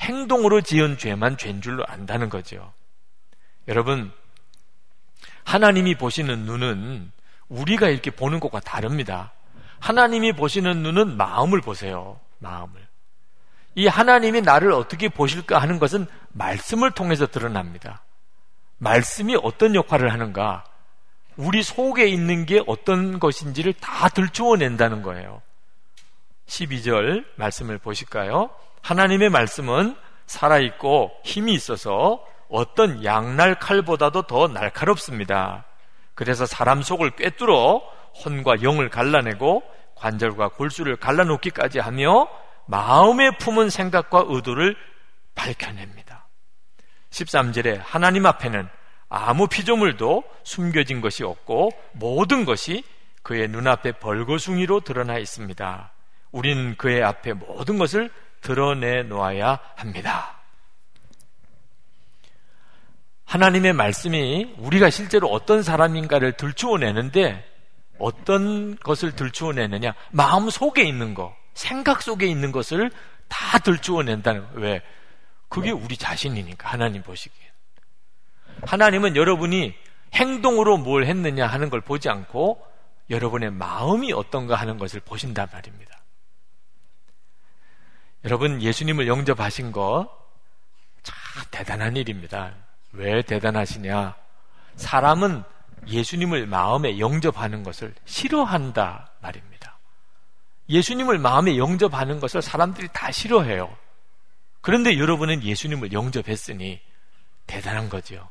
행동으로 0.00 0.60
지은 0.60 0.98
죄만 0.98 1.36
죄인 1.36 1.60
줄로 1.62 1.84
안다는 1.86 2.28
거죠. 2.28 2.72
여러분, 3.68 4.12
하나님이 5.44 5.94
보시는 5.94 6.40
눈은 6.40 7.10
우리가 7.48 7.88
이렇게 7.88 8.10
보는 8.10 8.40
것과 8.40 8.60
다릅니다. 8.60 9.32
하나님이 9.80 10.32
보시는 10.32 10.82
눈은 10.82 11.16
마음을 11.16 11.60
보세요. 11.60 12.20
마음을. 12.38 12.86
이 13.74 13.86
하나님이 13.86 14.40
나를 14.40 14.72
어떻게 14.72 15.08
보실까 15.08 15.58
하는 15.58 15.78
것은 15.78 16.06
말씀을 16.32 16.92
통해서 16.92 17.26
드러납니다. 17.26 18.02
말씀이 18.78 19.36
어떤 19.42 19.74
역할을 19.74 20.12
하는가? 20.12 20.64
우리 21.36 21.62
속에 21.62 22.06
있는 22.06 22.46
게 22.46 22.62
어떤 22.66 23.18
것인지를 23.18 23.74
다 23.74 24.08
들추어낸다는 24.08 25.02
거예요. 25.02 25.42
12절 26.46 27.26
말씀을 27.36 27.78
보실까요? 27.78 28.50
하나님의 28.86 29.30
말씀은 29.30 29.96
살아있고 30.26 31.10
힘이 31.24 31.54
있어서 31.54 32.24
어떤 32.48 33.04
양날 33.04 33.56
칼보다도 33.56 34.22
더 34.22 34.46
날카롭습니다. 34.46 35.64
그래서 36.14 36.46
사람 36.46 36.82
속을 36.82 37.16
꿰뚫어 37.16 37.82
혼과 38.24 38.62
영을 38.62 38.88
갈라내고 38.88 39.64
관절과 39.96 40.50
골수를 40.50 40.96
갈라놓기까지 40.96 41.80
하며 41.80 42.28
마음에 42.66 43.36
품은 43.38 43.70
생각과 43.70 44.26
의도를 44.28 44.76
밝혀냅니다. 45.34 46.28
13절에 47.10 47.80
하나님 47.82 48.24
앞에는 48.24 48.68
아무 49.08 49.48
피조물도 49.48 50.22
숨겨진 50.44 51.00
것이 51.00 51.24
없고 51.24 51.70
모든 51.92 52.44
것이 52.44 52.84
그의 53.24 53.48
눈앞에 53.48 53.92
벌거숭이로 53.98 54.80
드러나 54.80 55.18
있습니다. 55.18 55.92
우리는 56.30 56.76
그의 56.76 57.02
앞에 57.02 57.32
모든 57.32 57.78
것을 57.78 58.10
드러내 58.46 59.02
놓아야 59.02 59.58
합니다. 59.74 60.36
하나님의 63.24 63.72
말씀이 63.72 64.54
우리가 64.58 64.88
실제로 64.88 65.26
어떤 65.26 65.64
사람인가를 65.64 66.36
들추어내는데 66.36 67.44
어떤 67.98 68.76
것을 68.78 69.16
들추어내느냐? 69.16 69.94
마음 70.12 70.48
속에 70.48 70.84
있는 70.84 71.14
거, 71.14 71.34
생각 71.54 72.02
속에 72.02 72.26
있는 72.26 72.52
것을 72.52 72.92
다 73.26 73.58
들추어낸다는 73.58 74.42
거. 74.42 74.60
왜? 74.60 74.80
그게 75.48 75.72
우리 75.72 75.96
자신이니까 75.96 76.68
하나님 76.68 77.02
보시기에. 77.02 77.50
하나님은 78.62 79.16
여러분이 79.16 79.74
행동으로 80.14 80.76
뭘 80.76 81.06
했느냐 81.06 81.48
하는 81.48 81.68
걸 81.68 81.80
보지 81.80 82.08
않고 82.08 82.64
여러분의 83.10 83.50
마음이 83.50 84.12
어떤가 84.12 84.54
하는 84.54 84.78
것을 84.78 85.00
보신단 85.00 85.48
말입니다. 85.52 85.96
여러분 88.26 88.60
예수님을 88.60 89.06
영접하신 89.08 89.72
거 89.72 90.26
참 91.06 91.44
대단한 91.52 91.96
일입니다. 91.96 92.52
왜 92.92 93.22
대단하시냐? 93.22 94.16
사람은 94.74 95.44
예수님을 95.86 96.46
마음에 96.46 96.98
영접하는 96.98 97.62
것을 97.62 97.94
싫어한다 98.04 99.12
말입니다. 99.20 99.78
예수님을 100.68 101.18
마음에 101.18 101.56
영접하는 101.58 102.18
것을 102.18 102.42
사람들이 102.42 102.88
다 102.92 103.12
싫어해요. 103.12 103.74
그런데 104.60 104.98
여러분은 104.98 105.44
예수님을 105.44 105.92
영접했으니 105.92 106.80
대단한 107.46 107.88
거죠. 107.88 108.28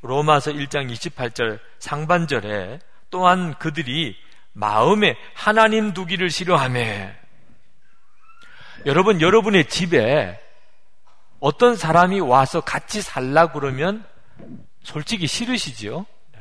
로마서 0.00 0.52
1장 0.52 0.90
28절 0.90 1.60
상반절에 1.78 2.78
또한 3.10 3.54
그들이 3.58 4.16
마음에 4.54 5.14
하나님 5.34 5.92
두기를 5.92 6.30
싫어하며 6.30 6.80
여러분, 8.86 9.20
여러분의 9.20 9.68
집에 9.68 10.40
어떤 11.40 11.76
사람이 11.76 12.20
와서 12.20 12.60
같이 12.60 13.02
살라 13.02 13.52
그러면 13.52 14.04
솔직히 14.82 15.26
싫으시죠? 15.26 16.06
네. 16.32 16.40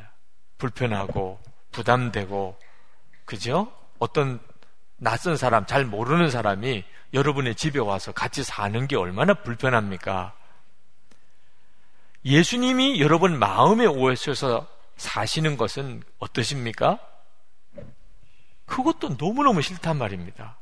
불편하고 0.58 1.39
부담되고 1.72 2.58
그죠? 3.25 3.72
어떤 4.00 4.39
낯선 4.98 5.38
사람, 5.38 5.65
잘 5.65 5.86
모르는 5.86 6.29
사람이 6.29 6.84
여러분의 7.13 7.56
집에 7.56 7.79
와서 7.79 8.12
같이 8.12 8.44
사는 8.44 8.88
게 8.88 8.96
얼마나 8.96 9.34
불편합니까? 9.34 10.34
예수님이 12.25 13.00
여러분 13.00 13.38
마음에 13.38 13.86
오셔서 13.86 14.67
사시는 14.98 15.58
것은 15.58 16.03
어떠십니까? 16.20 17.00
그것도 18.65 19.15
너무너무 19.20 19.62
싫단 19.62 19.98
말입니다. 19.98 20.58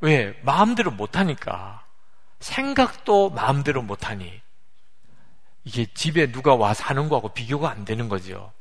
왜? 0.00 0.38
마음대로 0.42 0.90
못하니까. 0.90 1.84
생각도 2.40 3.30
마음대로 3.30 3.82
못하니. 3.82 4.40
이게 5.64 5.86
집에 5.94 6.30
누가 6.30 6.54
와 6.54 6.74
사는 6.74 7.08
거하고 7.08 7.30
비교가 7.30 7.70
안 7.70 7.84
되는 7.84 8.08
거죠. 8.08 8.52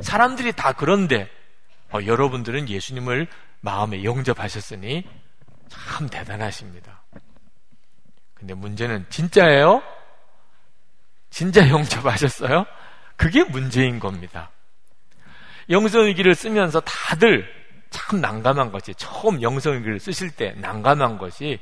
사람들이 0.00 0.52
다 0.52 0.72
그런데 0.72 1.28
어, 1.92 1.98
여러분들은 2.04 2.68
예수님을 2.68 3.28
마음에 3.60 4.04
영접하셨으니 4.04 5.04
참 5.68 6.08
대단하십니다. 6.08 7.02
근데 8.34 8.54
문제는 8.54 9.06
진짜예요? 9.08 9.82
진짜 11.30 11.68
영접하셨어요? 11.68 12.66
그게 13.16 13.42
문제인 13.44 13.98
겁니다. 13.98 14.50
영성일기를 15.68 16.34
쓰면서 16.34 16.80
다들 16.80 17.48
참 17.96 18.20
난감한 18.20 18.72
것이 18.72 18.94
처음 18.96 19.40
영성일기를 19.40 19.98
쓰실 20.00 20.30
때 20.32 20.52
난감한 20.58 21.16
것이 21.16 21.58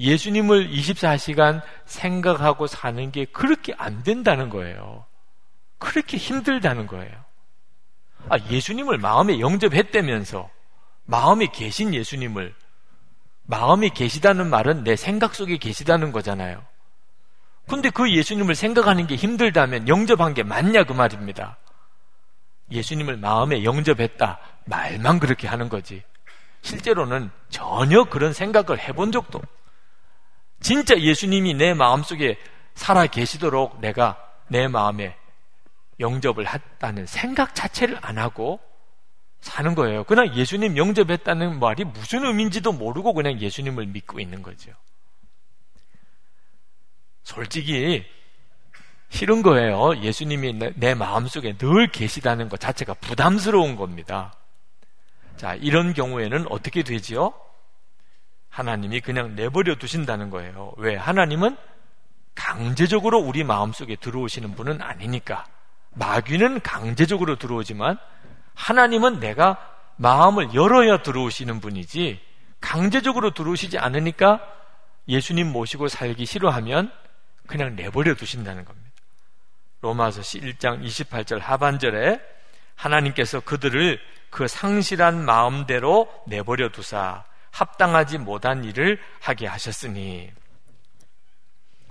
예수님을 0.00 0.68
24시간 0.68 1.62
생각하고 1.84 2.66
사는 2.66 3.12
게 3.12 3.24
그렇게 3.26 3.72
안 3.78 4.02
된다는 4.02 4.50
거예요. 4.50 5.06
그렇게 5.78 6.16
힘들다는 6.16 6.88
거예요. 6.88 7.14
아, 8.28 8.36
예수님을 8.50 8.98
마음에 8.98 9.38
영접했다면서 9.38 10.50
마음에 11.04 11.46
계신 11.46 11.94
예수님을 11.94 12.52
마음에 13.44 13.88
계시다는 13.88 14.50
말은 14.50 14.82
내 14.82 14.96
생각 14.96 15.36
속에 15.36 15.56
계시다는 15.56 16.10
거잖아요. 16.10 16.64
근데 17.68 17.90
그 17.90 18.12
예수님을 18.12 18.56
생각하는 18.56 19.06
게 19.06 19.14
힘들다면 19.14 19.86
영접한 19.86 20.34
게 20.34 20.42
맞냐 20.42 20.82
그 20.82 20.92
말입니다. 20.92 21.58
예수님을 22.72 23.18
마음에 23.18 23.62
영접했다. 23.62 24.40
말만 24.66 25.18
그렇게 25.18 25.48
하는 25.48 25.68
거지. 25.68 26.02
실제로는 26.62 27.30
전혀 27.48 28.04
그런 28.04 28.32
생각을 28.32 28.78
해본 28.78 29.12
적도 29.12 29.40
진짜 30.60 30.98
예수님이 30.98 31.54
내 31.54 31.74
마음속에 31.74 32.38
살아 32.74 33.06
계시도록 33.06 33.80
내가 33.80 34.18
내 34.48 34.68
마음에 34.68 35.16
영접을 36.00 36.46
했다는 36.46 37.06
생각 37.06 37.54
자체를 37.54 37.98
안 38.02 38.18
하고 38.18 38.60
사는 39.40 39.74
거예요. 39.74 40.04
그냥 40.04 40.34
예수님 40.34 40.76
영접했다는 40.76 41.60
말이 41.60 41.84
무슨 41.84 42.24
의미인지도 42.24 42.72
모르고 42.72 43.14
그냥 43.14 43.38
예수님을 43.40 43.86
믿고 43.86 44.18
있는 44.18 44.42
거죠. 44.42 44.72
솔직히 47.22 48.04
싫은 49.08 49.42
거예요. 49.42 49.96
예수님이 50.02 50.72
내 50.76 50.94
마음속에 50.94 51.56
늘 51.56 51.86
계시다는 51.90 52.48
것 52.48 52.58
자체가 52.58 52.94
부담스러운 52.94 53.76
겁니다. 53.76 54.34
자, 55.36 55.54
이런 55.54 55.92
경우에는 55.94 56.46
어떻게 56.50 56.82
되지요? 56.82 57.32
하나님이 58.48 59.00
그냥 59.00 59.36
내버려 59.36 59.76
두신다는 59.76 60.30
거예요. 60.30 60.72
왜? 60.78 60.96
하나님은 60.96 61.56
강제적으로 62.34 63.18
우리 63.18 63.44
마음속에 63.44 63.96
들어오시는 63.96 64.54
분은 64.54 64.80
아니니까. 64.80 65.46
마귀는 65.92 66.60
강제적으로 66.60 67.36
들어오지만 67.36 67.98
하나님은 68.54 69.20
내가 69.20 69.58
마음을 69.96 70.54
열어야 70.54 71.02
들어오시는 71.02 71.60
분이지 71.60 72.20
강제적으로 72.60 73.32
들어오시지 73.32 73.78
않으니까 73.78 74.40
예수님 75.08 75.50
모시고 75.52 75.88
살기 75.88 76.26
싫어하면 76.26 76.90
그냥 77.46 77.76
내버려 77.76 78.14
두신다는 78.14 78.64
겁니다. 78.64 78.90
로마서 79.80 80.20
1장 80.20 80.84
28절 80.84 81.40
하반절에 81.40 82.20
하나님께서 82.76 83.40
그들을 83.40 83.98
그 84.30 84.46
상실한 84.46 85.24
마음대로 85.24 86.08
내버려 86.26 86.70
두사 86.70 87.24
합당하지 87.50 88.18
못한 88.18 88.64
일을 88.64 89.00
하게 89.20 89.46
하셨으니 89.46 90.30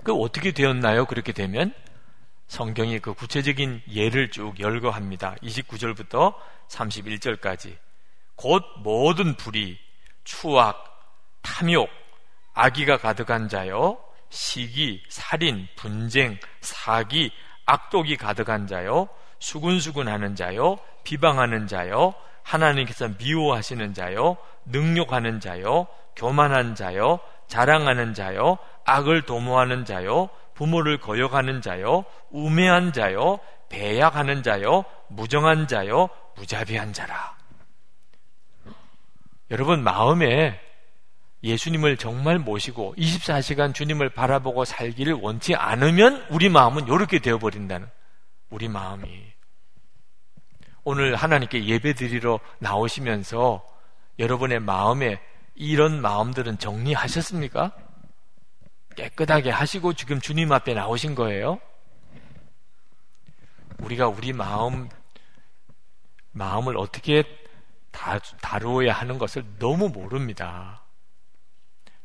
그 0.04 0.14
어떻게 0.14 0.52
되었나요? 0.52 1.06
그렇게 1.06 1.32
되면 1.32 1.74
성경이 2.46 3.00
그 3.00 3.12
구체적인 3.14 3.82
예를 3.90 4.30
쭉 4.30 4.58
열거합니다. 4.60 5.34
29절부터 5.42 6.34
31절까지 6.68 7.76
곧 8.36 8.62
모든 8.78 9.34
불의, 9.34 9.78
추악, 10.22 10.84
탐욕, 11.42 11.88
악의가 12.54 12.98
가득한 12.98 13.48
자요, 13.48 13.98
시기, 14.30 15.02
살인, 15.08 15.66
분쟁, 15.74 16.38
사기, 16.60 17.32
악독이 17.64 18.16
가득한 18.16 18.66
자요, 18.66 19.08
수군수군 19.38 20.08
하는 20.08 20.34
자요, 20.34 20.78
비방하는 21.04 21.66
자요, 21.66 22.14
하나님께서 22.42 23.10
미워하시는 23.18 23.94
자요, 23.94 24.36
능욕하는 24.66 25.40
자요, 25.40 25.86
교만한 26.14 26.74
자요, 26.74 27.20
자랑하는 27.48 28.14
자요, 28.14 28.58
악을 28.84 29.22
도모하는 29.22 29.84
자요, 29.84 30.28
부모를 30.54 30.98
거역하는 30.98 31.60
자요, 31.60 32.04
우매한 32.30 32.92
자요, 32.92 33.38
배약하는 33.68 34.42
자요, 34.42 34.84
무정한 35.08 35.66
자요, 35.66 36.08
무자비한 36.36 36.92
자라. 36.92 37.36
여러분 39.50 39.82
마음에 39.84 40.60
예수님을 41.42 41.96
정말 41.96 42.38
모시고 42.38 42.94
24시간 42.98 43.74
주님을 43.74 44.10
바라보고 44.10 44.64
살기를 44.64 45.14
원치 45.14 45.54
않으면 45.54 46.26
우리 46.30 46.48
마음은 46.48 46.86
이렇게 46.86 47.20
되어버린다는 47.20 47.88
우리 48.50 48.68
마음이 48.68 49.32
오늘 50.84 51.16
하나님께 51.16 51.64
예배 51.66 51.94
드리러 51.94 52.38
나오시면서 52.60 53.66
여러분의 54.18 54.60
마음에 54.60 55.20
이런 55.54 56.00
마음들은 56.00 56.58
정리하셨습니까? 56.58 57.72
깨끗하게 58.94 59.50
하시고 59.50 59.94
지금 59.94 60.20
주님 60.20 60.52
앞에 60.52 60.74
나오신 60.74 61.14
거예요? 61.14 61.58
우리가 63.78 64.08
우리 64.08 64.32
마음, 64.32 64.88
마음을 66.32 66.76
어떻게 66.76 67.24
다, 67.90 68.18
다루어야 68.40 68.92
하는 68.92 69.18
것을 69.18 69.44
너무 69.58 69.88
모릅니다. 69.88 70.82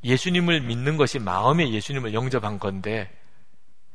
예수님을 0.04 0.62
믿는 0.62 0.98
것이 0.98 1.20
마음에 1.20 1.70
예수님을 1.70 2.14
영접한 2.14 2.60
건데, 2.60 3.16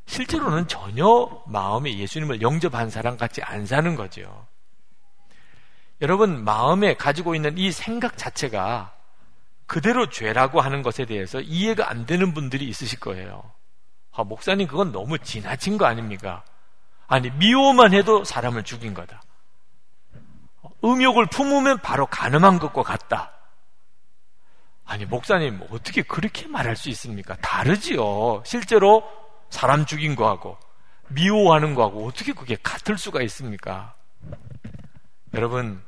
실제로는 0.06 0.68
전혀 0.68 1.42
마음에 1.46 1.96
예수님을 1.98 2.40
영접한 2.40 2.90
사람 2.90 3.16
같이 3.16 3.42
안 3.42 3.66
사는 3.66 3.94
거죠. 3.96 4.46
여러분, 6.00 6.44
마음에 6.44 6.94
가지고 6.94 7.34
있는 7.34 7.58
이 7.58 7.72
생각 7.72 8.16
자체가 8.16 8.92
그대로 9.66 10.08
죄라고 10.08 10.60
하는 10.60 10.82
것에 10.82 11.06
대해서 11.06 11.40
이해가 11.40 11.90
안 11.90 12.06
되는 12.06 12.34
분들이 12.34 12.68
있으실 12.68 13.00
거예요. 13.00 13.50
아, 14.12 14.22
목사님, 14.22 14.68
그건 14.68 14.92
너무 14.92 15.18
지나친 15.18 15.76
거 15.76 15.86
아닙니까? 15.86 16.44
아니, 17.08 17.30
미워만 17.30 17.92
해도 17.92 18.24
사람을 18.24 18.62
죽인 18.62 18.94
거다. 18.94 19.22
음욕을 20.84 21.26
품으면 21.26 21.78
바로 21.78 22.06
가늠한 22.06 22.58
것과 22.58 22.82
같다. 22.82 23.32
아니, 24.84 25.04
목사님, 25.04 25.62
어떻게 25.70 26.02
그렇게 26.02 26.46
말할 26.46 26.76
수 26.76 26.88
있습니까? 26.90 27.36
다르지요. 27.36 28.42
실제로 28.44 29.02
사람 29.50 29.86
죽인 29.86 30.16
거하고, 30.16 30.58
미워하는 31.08 31.74
거하고, 31.74 32.06
어떻게 32.06 32.32
그게 32.32 32.56
같을 32.62 32.98
수가 32.98 33.22
있습니까? 33.22 33.94
여러분, 35.34 35.82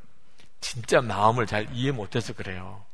진짜 0.61 1.01
마음을 1.01 1.47
잘 1.47 1.69
이해 1.73 1.91
못해서 1.91 2.33
그래요. 2.33 2.85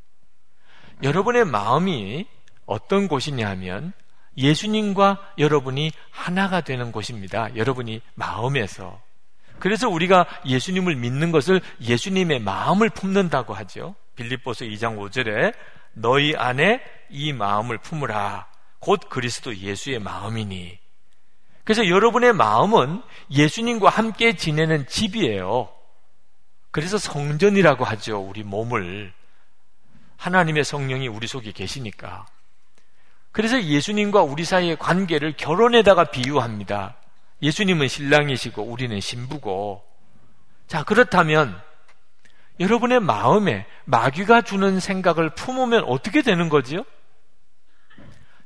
여러분의 1.02 1.44
마음이 1.44 2.26
어떤 2.66 3.08
곳이냐 3.08 3.48
하면 3.50 3.92
예수님과 4.36 5.34
여러분이 5.38 5.92
하나가 6.10 6.60
되는 6.60 6.92
곳입니다. 6.92 7.54
여러분이 7.56 8.00
마음에서. 8.14 9.00
그래서 9.58 9.88
우리가 9.88 10.26
예수님을 10.46 10.96
믿는 10.96 11.30
것을 11.30 11.60
예수님의 11.80 12.40
마음을 12.40 12.90
품는다고 12.90 13.54
하죠. 13.54 13.94
빌립보서 14.16 14.64
2장 14.64 14.98
5절에 14.98 15.54
너희 15.92 16.34
안에 16.36 16.82
이 17.10 17.32
마음을 17.32 17.78
품으라. 17.78 18.46
곧 18.84 19.00
그리스도 19.08 19.56
예수의 19.56 19.98
마음이니. 19.98 20.78
그래서 21.64 21.88
여러분의 21.88 22.34
마음은 22.34 23.00
예수님과 23.30 23.88
함께 23.88 24.36
지내는 24.36 24.86
집이에요. 24.86 25.70
그래서 26.70 26.98
성전이라고 26.98 27.82
하죠. 27.82 28.18
우리 28.18 28.42
몸을. 28.42 29.10
하나님의 30.18 30.64
성령이 30.64 31.08
우리 31.08 31.26
속에 31.26 31.52
계시니까. 31.52 32.26
그래서 33.32 33.62
예수님과 33.62 34.22
우리 34.22 34.44
사이의 34.44 34.76
관계를 34.76 35.34
결혼에다가 35.38 36.04
비유합니다. 36.04 36.96
예수님은 37.40 37.88
신랑이시고 37.88 38.64
우리는 38.64 39.00
신부고. 39.00 39.82
자, 40.66 40.84
그렇다면 40.84 41.58
여러분의 42.60 43.00
마음에 43.00 43.66
마귀가 43.86 44.42
주는 44.42 44.78
생각을 44.78 45.30
품으면 45.30 45.84
어떻게 45.84 46.20
되는 46.20 46.50
거지요? 46.50 46.84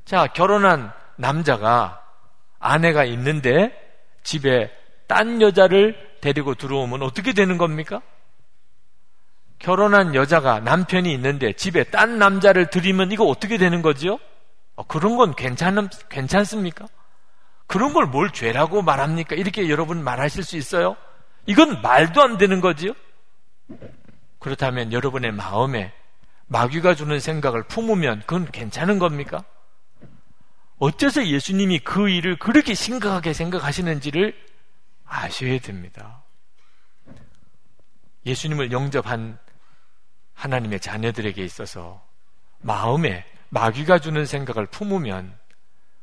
자, 0.09 0.25
결혼한 0.25 0.91
남자가 1.17 2.03
아내가 2.57 3.03
있는데 3.03 3.71
집에 4.23 4.71
딴 5.05 5.39
여자를 5.39 5.95
데리고 6.19 6.55
들어오면 6.55 7.03
어떻게 7.03 7.33
되는 7.33 7.59
겁니까? 7.59 8.01
결혼한 9.59 10.15
여자가 10.15 10.61
남편이 10.61 11.13
있는데 11.13 11.53
집에 11.53 11.83
딴 11.83 12.17
남자를 12.17 12.71
들이면 12.71 13.11
이거 13.11 13.25
어떻게 13.25 13.59
되는 13.59 13.83
거지요? 13.83 14.17
어, 14.77 14.83
그런 14.87 15.15
건 15.15 15.35
괜찮, 15.35 15.87
괜찮습니까? 16.09 16.87
그런 17.67 17.93
걸 17.93 18.07
뭘 18.07 18.31
죄라고 18.31 18.81
말합니까? 18.81 19.35
이렇게 19.35 19.69
여러분 19.69 20.03
말하실 20.03 20.43
수 20.43 20.57
있어요? 20.57 20.97
이건 21.45 21.83
말도 21.83 22.19
안 22.19 22.39
되는 22.39 22.61
거지요? 22.61 22.93
그렇다면 24.39 24.91
여러분의 24.91 25.33
마음에 25.33 25.93
마귀가 26.47 26.95
주는 26.95 27.19
생각을 27.19 27.61
품으면 27.67 28.21
그건 28.21 28.49
괜찮은 28.49 28.97
겁니까? 28.97 29.43
어째서 30.79 31.27
예수님이 31.27 31.79
그 31.79 32.09
일을 32.09 32.39
그렇게 32.39 32.73
심각하게 32.73 33.33
생각하시는지를 33.33 34.33
아셔야 35.05 35.59
됩니다. 35.59 36.23
예수님을 38.25 38.71
영접한 38.71 39.37
하나님의 40.33 40.79
자녀들에게 40.79 41.43
있어서 41.43 42.05
마음에 42.59 43.25
마귀가 43.49 43.99
주는 43.99 44.25
생각을 44.25 44.67
품으면 44.67 45.37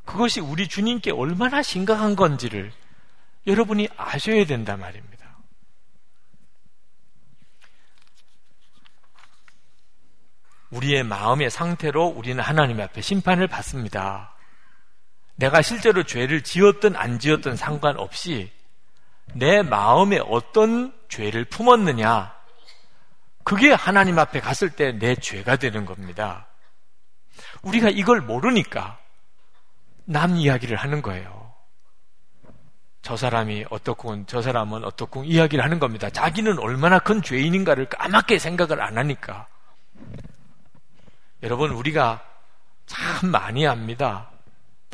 그것이 0.04 0.40
우리 0.40 0.68
주님께 0.68 1.10
얼마나 1.10 1.62
심각한 1.62 2.14
건지를 2.14 2.72
여러분이 3.46 3.88
아셔야 3.96 4.44
된단 4.44 4.80
말입니다. 4.80 5.16
우리의 10.70 11.04
마음의 11.04 11.50
상태로 11.50 12.06
우리는 12.08 12.42
하나님 12.42 12.80
앞에 12.80 13.00
심판을 13.00 13.46
받습니다. 13.46 14.35
내가 15.36 15.62
실제로 15.62 16.02
죄를 16.02 16.42
지었든 16.42 16.96
안 16.96 17.18
지었든 17.18 17.56
상관없이 17.56 18.50
내 19.34 19.62
마음에 19.62 20.18
어떤 20.18 20.94
죄를 21.08 21.44
품었느냐, 21.44 22.34
그게 23.44 23.72
하나님 23.72 24.18
앞에 24.18 24.40
갔을 24.40 24.70
때 24.70 24.92
내 24.98 25.14
죄가 25.14 25.56
되는 25.56 25.84
겁니다. 25.84 26.46
우리가 27.62 27.90
이걸 27.90 28.20
모르니까 28.20 28.98
남 30.04 30.36
이야기를 30.36 30.76
하는 30.76 31.02
거예요. 31.02 31.54
저 33.02 33.16
사람이 33.16 33.66
어떻군, 33.70 34.26
저 34.26 34.42
사람은 34.42 34.84
어떻군 34.84 35.26
이야기를 35.26 35.62
하는 35.62 35.78
겁니다. 35.78 36.10
자기는 36.10 36.58
얼마나 36.58 36.98
큰 36.98 37.22
죄인인가를 37.22 37.88
까맣게 37.88 38.38
생각을 38.38 38.82
안 38.82 38.98
하니까. 38.98 39.46
여러분, 41.42 41.70
우리가 41.70 42.24
참 42.86 43.30
많이 43.30 43.66
압니다. 43.66 44.30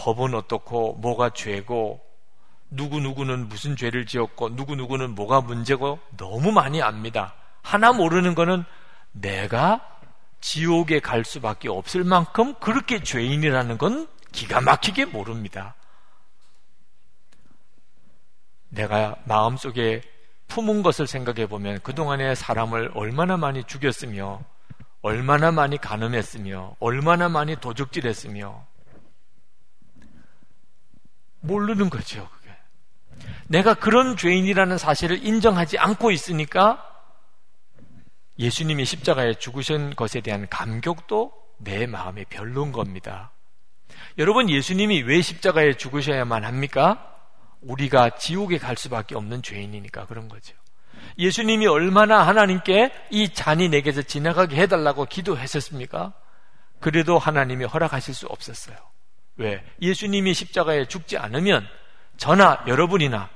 법은 0.03 0.35
어떻고, 0.35 0.95
뭐가 0.95 1.31
죄고, 1.31 2.01
누구누구는 2.71 3.49
무슨 3.49 3.77
죄를 3.77 4.05
지었고, 4.05 4.49
누구누구는 4.49 5.15
뭐가 5.15 5.41
문제고, 5.43 6.01
너무 6.17 6.51
많이 6.51 6.83
압니다. 6.83 7.35
하나 7.63 7.93
모르는 7.93 8.35
거는 8.35 8.65
내가 9.13 9.81
지옥에 10.41 10.99
갈 10.99 11.25
수밖에 11.25 11.69
없을 11.69 12.03
만큼 12.03 12.55
그렇게 12.55 13.01
죄인이라는 13.01 13.79
건 13.79 14.09
기가 14.33 14.61
막히게 14.61 15.05
모릅니다. 15.05 15.77
내가 18.71 19.15
마음속에 19.25 20.01
품은 20.49 20.83
것을 20.83 21.07
생각해 21.07 21.47
보면 21.47 21.79
그동안에 21.83 22.35
사람을 22.35 22.91
얼마나 22.95 23.37
많이 23.37 23.63
죽였으며 23.63 24.43
얼마나 25.01 25.53
많이 25.53 25.79
가늠했으며 25.79 26.75
얼마나 26.81 27.29
많이 27.29 27.55
도적질했으며 27.55 28.72
모르는 31.43 31.91
거죠. 31.91 32.29
그게. 32.29 32.51
내가 33.49 33.75
그런 33.75 34.17
죄인이라는 34.17 34.79
사실을 34.79 35.25
인정하지 35.25 35.79
않고 35.79 36.11
있으니까 36.11 36.89
예수님이 38.39 38.85
십자가에 38.85 39.35
죽으신 39.35 39.95
것에 39.95 40.21
대한 40.21 40.49
감격도 40.49 41.33
내 41.59 41.87
마음에 41.87 42.25
별로인 42.25 42.73
겁니다. 42.73 43.33
여러분, 44.19 44.49
예수님이 44.49 45.03
왜 45.03 45.21
십자가에 45.21 45.75
죽으셔야만 45.75 46.45
합니까? 46.45 47.09
우리가 47.61 48.17
지옥에 48.17 48.59
갈 48.59 48.77
수밖에 48.77 49.15
없는 49.15 49.43
죄인이니까 49.43 50.07
그런 50.07 50.29
거죠. 50.29 50.55
예수님이 51.19 51.67
얼마나 51.67 52.27
하나님께 52.27 52.93
이 53.11 53.33
잔이 53.33 53.69
내게서 53.69 54.03
지나가게 54.03 54.57
해달라고 54.57 55.05
기도했었습니까? 55.05 56.15
그래도 56.81 57.19
하나님이 57.19 57.65
허락하실 57.67 58.15
수 58.15 58.27
없었어요. 58.27 58.77
왜? 59.43 59.65
예수님이 59.81 60.35
십자가에 60.35 60.87
죽지 60.87 61.19
않으면 61.19 61.67
저나 62.17 62.65
여러분이나 62.69 63.29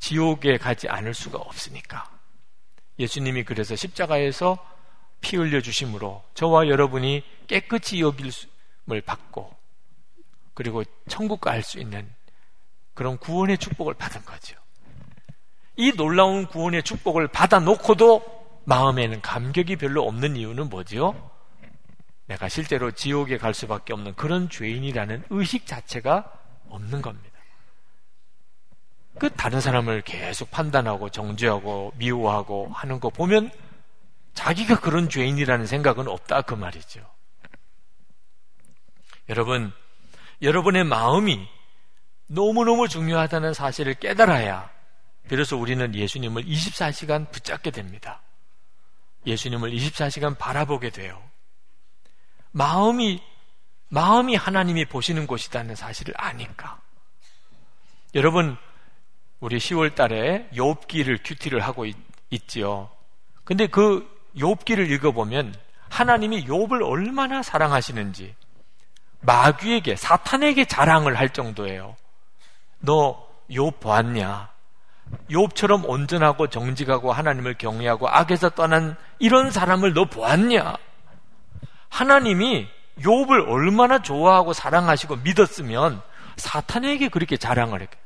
지옥에 0.00 0.58
가지 0.58 0.88
않을 0.88 1.14
수가 1.14 1.38
없으니까. 1.38 2.10
예수님이 2.98 3.44
그래서 3.44 3.76
십자가에서 3.76 4.58
피 5.20 5.36
흘려 5.36 5.60
주심으로 5.60 6.22
저와 6.34 6.68
여러분이 6.68 7.22
깨끗이 7.46 8.00
여길을 8.00 9.00
받고 9.06 9.54
그리고 10.54 10.82
천국 11.08 11.40
갈 11.40 11.62
수 11.62 11.78
있는 11.78 12.08
그런 12.94 13.16
구원의 13.18 13.58
축복을 13.58 13.94
받은 13.94 14.24
거죠. 14.24 14.56
이 15.76 15.92
놀라운 15.92 16.46
구원의 16.46 16.82
축복을 16.82 17.28
받아 17.28 17.58
놓고도 17.58 18.62
마음에는 18.64 19.20
감격이 19.20 19.76
별로 19.76 20.04
없는 20.06 20.36
이유는 20.36 20.68
뭐지요? 20.68 21.30
내가 22.26 22.48
실제로 22.48 22.90
지옥에 22.90 23.38
갈 23.38 23.54
수밖에 23.54 23.92
없는 23.92 24.14
그런 24.14 24.48
죄인이라는 24.48 25.24
의식 25.30 25.66
자체가 25.66 26.32
없는 26.68 27.02
겁니다. 27.02 27.34
그 29.18 29.30
다른 29.30 29.60
사람을 29.60 30.02
계속 30.02 30.50
판단하고 30.50 31.10
정죄하고 31.10 31.92
미워하고 31.96 32.70
하는 32.72 32.98
거 32.98 33.10
보면 33.10 33.50
자기가 34.32 34.80
그런 34.80 35.08
죄인이라는 35.08 35.66
생각은 35.66 36.08
없다 36.08 36.42
그 36.42 36.54
말이죠. 36.54 37.00
여러분, 39.28 39.72
여러분의 40.42 40.84
마음이 40.84 41.48
너무너무 42.26 42.88
중요하다는 42.88 43.54
사실을 43.54 43.94
깨달아야 43.94 44.70
그래서 45.28 45.56
우리는 45.56 45.94
예수님을 45.94 46.44
24시간 46.44 47.30
붙잡게 47.30 47.70
됩니다. 47.70 48.20
예수님을 49.26 49.70
24시간 49.70 50.36
바라보게 50.36 50.90
돼요. 50.90 51.22
마음이 52.54 53.22
마음이 53.88 54.34
하나님이 54.34 54.86
보시는 54.86 55.26
곳이라는 55.26 55.74
사실을 55.74 56.14
아니까. 56.16 56.78
여러분 58.14 58.56
우리 59.40 59.58
10월 59.58 59.94
달에 59.94 60.48
욥기를 60.54 61.20
큐티를 61.24 61.60
하고 61.60 61.84
있, 61.84 61.96
지요 62.46 62.88
근데 63.44 63.66
그 63.66 64.08
욥기를 64.36 64.90
읽어 64.90 65.12
보면 65.12 65.54
하나님이 65.90 66.46
욥을 66.46 66.88
얼마나 66.88 67.42
사랑하시는지 67.42 68.34
마귀에게 69.20 69.96
사탄에게 69.96 70.64
자랑을 70.64 71.18
할 71.18 71.28
정도예요. 71.28 71.96
너 72.80 73.34
욥 73.50 73.80
보았냐? 73.80 74.48
욥처럼 75.30 75.84
온전하고 75.86 76.48
정직하고 76.48 77.12
하나님을 77.12 77.54
경외하고 77.54 78.08
악에서 78.08 78.50
떠난 78.50 78.96
이런 79.18 79.50
사람을 79.50 79.94
너 79.94 80.06
보았냐? 80.06 80.76
하나님이 81.94 82.68
욥을 83.00 83.48
얼마나 83.48 84.00
좋아하고 84.02 84.52
사랑하시고 84.52 85.16
믿었으면 85.16 86.02
사탄에게 86.36 87.08
그렇게 87.08 87.36
자랑을 87.36 87.82
했게. 87.82 87.96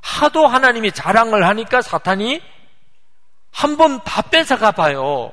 하도 0.00 0.46
하나님이 0.46 0.90
자랑을 0.92 1.46
하니까 1.46 1.80
사탄이 1.82 2.42
한 3.52 3.76
번 3.76 4.00
다 4.00 4.22
뺏어가 4.22 4.72
봐요. 4.72 5.32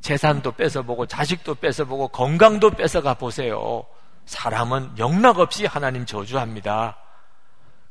재산도 0.00 0.52
뺏어보고 0.52 1.06
자식도 1.06 1.56
뺏어보고 1.56 2.08
건강도 2.08 2.70
뺏어가 2.70 3.14
보세요. 3.14 3.84
사람은 4.26 4.98
영락 4.98 5.38
없이 5.38 5.64
하나님 5.66 6.04
저주합니다. 6.06 6.96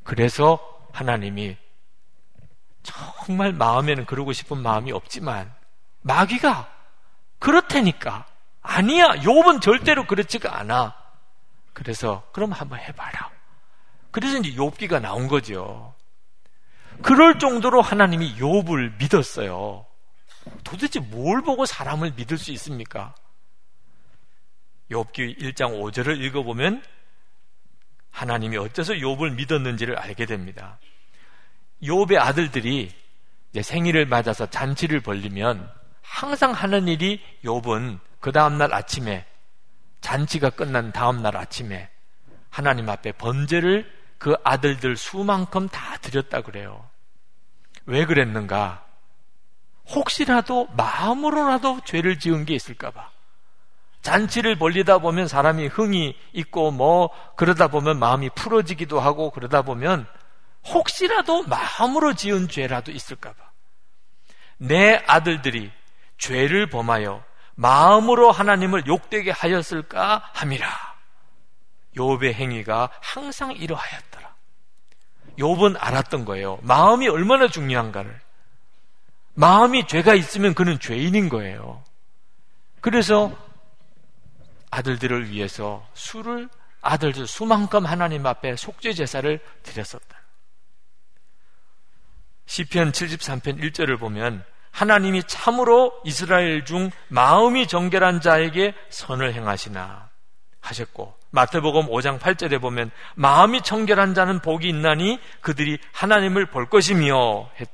그래서 0.04 0.60
하나님이 0.94 1.58
정말 2.84 3.52
마음에는 3.52 4.06
그러고 4.06 4.32
싶은 4.32 4.58
마음이 4.60 4.92
없지만 4.92 5.52
마귀가 6.02 6.70
그렇다니까 7.40 8.26
아니야. 8.68 9.16
욥은 9.16 9.62
절대로 9.62 10.06
그렇지가 10.06 10.60
않아. 10.60 10.96
그래서 11.74 12.28
그럼 12.34 12.52
한번 12.52 12.80
해봐라. 12.80 13.32
그래서 14.12 14.38
이제 14.38 14.52
욥기가 14.56 15.02
나온 15.02 15.28
거죠 15.28 15.94
그럴 17.04 17.38
정도로 17.38 17.82
하나님이 17.82 18.36
욥을 18.36 18.98
믿었어요. 19.00 19.86
도대체 20.64 21.00
뭘 21.00 21.42
보고 21.42 21.66
사람을 21.66 22.14
믿을 22.16 22.38
수 22.38 22.52
있습니까? 22.54 23.14
욥기 24.90 25.40
1장 25.40 25.80
5절을 25.80 26.20
읽어보면 26.22 26.84
하나님이 28.12 28.58
어째서 28.58 28.94
욥을 28.94 29.36
믿었는지를 29.36 29.98
알게 29.98 30.26
됩니다. 30.26 30.80
욥의 31.84 32.18
아들들이 32.18 32.92
생일을 33.62 34.08
맞아서 34.08 34.50
잔치를 34.50 35.02
벌리면 35.02 35.70
항상 36.02 36.52
하는 36.52 36.88
일이 36.88 37.22
욥은 37.44 38.00
그 38.28 38.34
다음날 38.34 38.74
아침에 38.74 39.26
잔치가 40.02 40.50
끝난 40.50 40.92
다음날 40.92 41.38
아침에 41.38 41.90
하나님 42.50 42.90
앞에 42.90 43.13
번제를 43.13 43.90
그 44.18 44.36
아들들 44.44 44.98
수만큼 44.98 45.70
다 45.70 45.96
드렸다 46.02 46.42
그래요. 46.42 46.90
왜 47.86 48.04
그랬는가? 48.04 48.84
혹시라도 49.92 50.68
마음으로라도 50.76 51.80
죄를 51.86 52.20
지은 52.20 52.44
게 52.44 52.54
있을까봐. 52.54 53.12
잔치를 54.02 54.58
벌리다 54.58 54.98
보면 54.98 55.30
사람이 55.30 55.68
흥이 55.68 56.13
있고 56.34 56.72
뭐 56.72 57.10
그러다 57.38 57.70
보면 57.70 57.98
마음이 57.98 58.32
풀어지기도 58.32 59.00
하고 59.00 59.30
그러다 59.30 59.62
보면 59.62 60.06
혹시라도 60.66 61.44
마음으로 61.44 62.13
지은 62.13 62.50
죄라도 62.50 62.92
있을까봐. 62.92 63.38
내 64.58 65.02
아들들이 65.08 65.72
죄를 66.18 66.68
범하여 66.68 67.27
마음으로 67.58 68.32
하나님을 68.32 68.86
욕되게 68.86 69.32
하였을까 69.32 70.30
함이라. 70.34 70.67
욥의 71.96 72.34
행위가 72.34 72.91
항상 73.02 73.52
이러하였더라. 73.52 74.36
욥은 75.39 75.76
알았던 75.80 76.26
거예요. 76.26 76.60
마음이 76.62 77.08
얼마나 77.10 77.48
중요한가를. 77.48 78.22
마음이 79.34 79.88
죄가 79.88 80.13
있으면 80.13 80.54
그는 80.54 80.80
죄인인 80.80 81.30
거예요. 81.30 81.84
그래서 82.80 83.36
아들들을 84.70 85.30
위해서 85.30 85.88
술을 85.93 86.50
아들들 86.82 87.26
수만큼 87.26 87.86
하나님 87.86 88.26
앞에 88.26 88.56
속죄 88.56 88.93
제사를 88.93 89.39
드렸었다. 89.63 90.22
시편 92.46 92.91
73편 92.91 93.60
1절을 93.62 94.00
보면 94.00 94.46
하나님이 94.78 95.24
참으로 95.24 95.92
이스라엘 96.04 96.63
중 96.63 96.92
마음이 97.08 97.66
정결한 97.66 98.22
자에게 98.22 98.76
선을 98.90 99.34
행하시나 99.34 100.08
하셨고 100.62 101.18
마태복음 101.32 101.88
5장 101.88 102.20
8절에 102.20 102.62
보면 102.62 102.92
마음이 103.16 103.63
청결한 103.63 104.13
자는 104.13 104.40
복이 104.40 104.70
있나니 104.70 105.20
그들이 105.42 105.80
하나님을 105.94 106.46
볼 106.46 106.70
것이며 106.70 107.50
했. 107.60 107.68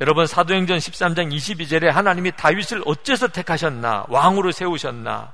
여러분 0.00 0.28
사도행전 0.28 0.78
13장 0.78 1.34
22절에 1.34 1.86
하나님이 1.86 2.30
다윗을 2.36 2.82
어째서 2.86 3.28
택하셨나 3.28 4.06
왕으로 4.08 4.52
세우셨나 4.52 5.32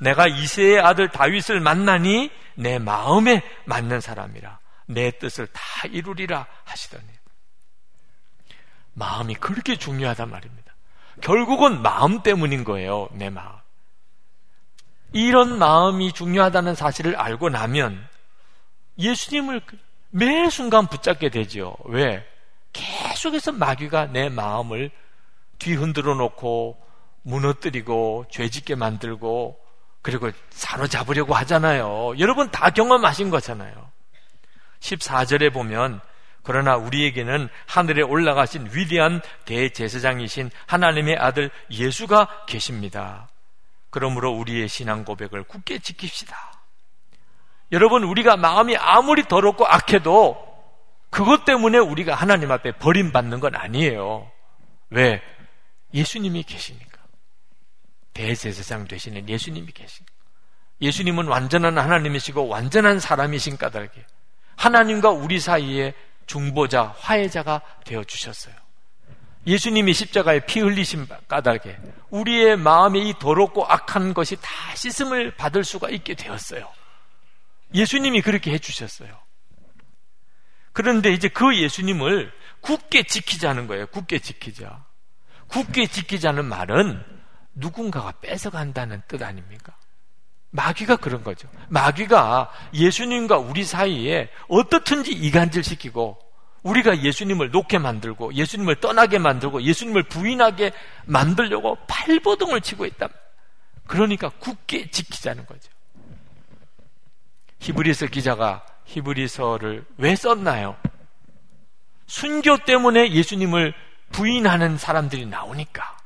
내가 0.00 0.26
이세의 0.26 0.80
아들 0.80 1.08
다윗을 1.08 1.60
만나니 1.60 2.32
내 2.56 2.80
마음에 2.80 3.44
맞는 3.66 4.00
사람이라 4.00 4.58
내 4.86 5.12
뜻을 5.12 5.46
다 5.46 5.62
이루리라 5.88 6.46
하시더니 6.64 7.21
마음이 8.94 9.34
그렇게 9.34 9.76
중요하단 9.76 10.30
말입니다. 10.30 10.74
결국은 11.20 11.82
마음 11.82 12.22
때문인 12.22 12.64
거예요. 12.64 13.08
내 13.12 13.30
마음. 13.30 13.56
이런 15.12 15.58
마음이 15.58 16.12
중요하다는 16.12 16.74
사실을 16.74 17.16
알고 17.16 17.50
나면 17.50 18.06
예수님을 18.98 19.60
매 20.10 20.48
순간 20.50 20.86
붙잡게 20.86 21.30
되죠. 21.30 21.76
왜? 21.84 22.26
계속해서 22.72 23.52
마귀가 23.52 24.06
내 24.06 24.28
마음을 24.28 24.90
뒤흔들어 25.58 26.14
놓고 26.14 26.82
무너뜨리고 27.22 28.26
죄짓게 28.30 28.74
만들고 28.74 29.58
그리고 30.00 30.30
사로잡으려고 30.50 31.34
하잖아요. 31.34 32.14
여러분 32.18 32.50
다 32.50 32.70
경험하신 32.70 33.30
거잖아요. 33.30 33.90
14절에 34.80 35.52
보면 35.52 36.00
그러나 36.42 36.76
우리에게는 36.76 37.48
하늘에 37.66 38.02
올라가신 38.02 38.70
위대한 38.72 39.20
대제사장이신 39.44 40.50
하나님의 40.66 41.16
아들 41.16 41.50
예수가 41.70 42.46
계십니다. 42.46 43.28
그러므로 43.90 44.32
우리의 44.32 44.68
신앙 44.68 45.04
고백을 45.04 45.44
굳게 45.44 45.78
지킵시다. 45.78 46.34
여러분, 47.72 48.04
우리가 48.04 48.36
마음이 48.36 48.76
아무리 48.76 49.22
더럽고 49.24 49.66
악해도 49.66 50.52
그것 51.10 51.44
때문에 51.44 51.78
우리가 51.78 52.14
하나님 52.14 52.50
앞에 52.50 52.72
버림받는 52.72 53.40
건 53.40 53.54
아니에요. 53.54 54.30
왜? 54.90 55.22
예수님이 55.94 56.42
계시니까. 56.42 56.98
대제사장 58.14 58.88
되시는 58.88 59.28
예수님이 59.28 59.72
계시니까. 59.72 60.12
예수님은 60.80 61.28
완전한 61.28 61.78
하나님이시고 61.78 62.48
완전한 62.48 62.98
사람이신 62.98 63.56
까닭에 63.56 64.04
하나님과 64.56 65.10
우리 65.10 65.38
사이에 65.38 65.94
중보자, 66.32 66.94
화해자가 66.98 67.60
되어 67.84 68.02
주셨어요. 68.04 68.54
예수님이 69.46 69.92
십자가에 69.92 70.46
피 70.46 70.60
흘리신 70.60 71.06
까닭에 71.28 71.78
우리의 72.08 72.56
마음에 72.56 73.00
이 73.00 73.12
더럽고 73.18 73.66
악한 73.66 74.14
것이 74.14 74.36
다 74.36 74.48
씻음을 74.74 75.36
받을 75.36 75.62
수가 75.62 75.90
있게 75.90 76.14
되었어요. 76.14 76.66
예수님이 77.74 78.22
그렇게 78.22 78.50
해주셨어요. 78.52 79.14
그런데 80.72 81.12
이제 81.12 81.28
그 81.28 81.54
예수님을 81.54 82.32
굳게 82.62 83.02
지키자는 83.02 83.66
거예요. 83.66 83.86
굳게 83.88 84.20
지키자. 84.20 84.86
굳게 85.48 85.86
지키자는 85.86 86.46
말은 86.46 87.04
누군가가 87.54 88.12
뺏어간다는 88.22 89.02
뜻 89.06 89.22
아닙니까? 89.22 89.76
마귀가 90.52 90.96
그런 90.96 91.24
거죠. 91.24 91.48
마귀가 91.68 92.50
예수님과 92.74 93.38
우리 93.38 93.64
사이에 93.64 94.30
어떻든지 94.48 95.10
이간질 95.10 95.64
시키고 95.64 96.18
우리가 96.62 97.02
예수님을 97.02 97.50
놓게 97.50 97.78
만들고 97.78 98.34
예수님을 98.34 98.76
떠나게 98.76 99.18
만들고 99.18 99.62
예수님을 99.62 100.04
부인하게 100.04 100.72
만들려고 101.06 101.76
팔보등을 101.88 102.60
치고 102.60 102.84
있다. 102.86 103.08
그러니까 103.86 104.28
굳게 104.28 104.90
지키자는 104.90 105.46
거죠. 105.46 105.70
히브리서 107.58 108.06
기자가 108.06 108.64
히브리서를 108.84 109.86
왜 109.96 110.14
썼나요? 110.14 110.76
순교 112.06 112.64
때문에 112.64 113.12
예수님을 113.12 113.72
부인하는 114.10 114.76
사람들이 114.76 115.26
나오니까 115.26 115.96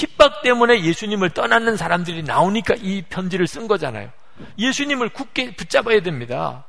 핍박 0.00 0.40
때문에 0.40 0.82
예수님을 0.82 1.30
떠나는 1.30 1.76
사람들이 1.76 2.22
나오니까 2.22 2.74
이 2.76 3.02
편지를 3.02 3.46
쓴 3.46 3.68
거잖아요. 3.68 4.10
예수님을 4.58 5.10
굳게 5.10 5.56
붙잡아야 5.56 6.00
됩니다. 6.00 6.64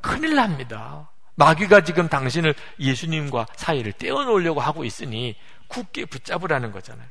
큰일 0.00 0.36
납니다. 0.36 1.10
마귀가 1.34 1.82
지금 1.82 2.08
당신을 2.08 2.54
예수님과 2.80 3.46
사이를 3.56 3.92
떼어놓으려고 3.92 4.60
하고 4.60 4.84
있으니 4.84 5.36
굳게 5.68 6.06
붙잡으라는 6.06 6.72
거잖아요. 6.72 7.06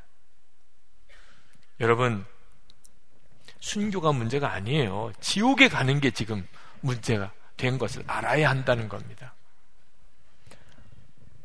여러분, 1.79 2.25
순교가 3.59 4.13
문제가 4.13 4.51
아니에요. 4.51 5.11
지옥에 5.19 5.67
가는 5.67 5.99
게 5.99 6.09
지금 6.09 6.47
문제가 6.81 7.31
된 7.55 7.77
것을 7.77 8.03
알아야 8.07 8.49
한다는 8.49 8.89
겁니다. 8.89 9.35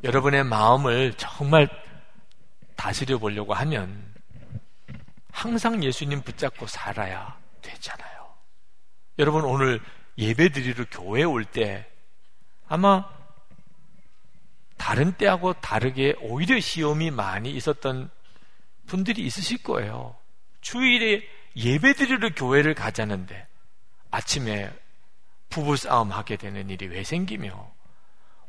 여러분의 0.03 0.43
마음을 0.43 1.13
정말 1.17 1.69
다스려 2.81 3.19
보려고 3.19 3.53
하면 3.53 4.11
항상 5.31 5.83
예수님 5.83 6.23
붙잡고 6.23 6.65
살아야 6.65 7.37
되잖아요. 7.61 8.33
여러분 9.19 9.43
오늘 9.43 9.79
예배 10.17 10.49
드리러 10.49 10.85
교회 10.89 11.21
올 11.21 11.45
때 11.45 11.87
아마 12.67 13.07
다른 14.77 15.11
때하고 15.13 15.53
다르게 15.53 16.15
오히려 16.21 16.59
시험이 16.59 17.11
많이 17.11 17.51
있었던 17.51 18.09
분들이 18.87 19.27
있으실 19.27 19.61
거예요. 19.61 20.17
주일에 20.61 21.21
예배 21.55 21.93
드리러 21.93 22.33
교회를 22.33 22.73
가자는데 22.73 23.45
아침에 24.09 24.73
부부싸움 25.49 26.11
하게 26.11 26.35
되는 26.35 26.67
일이 26.71 26.87
왜 26.87 27.03
생기며 27.03 27.71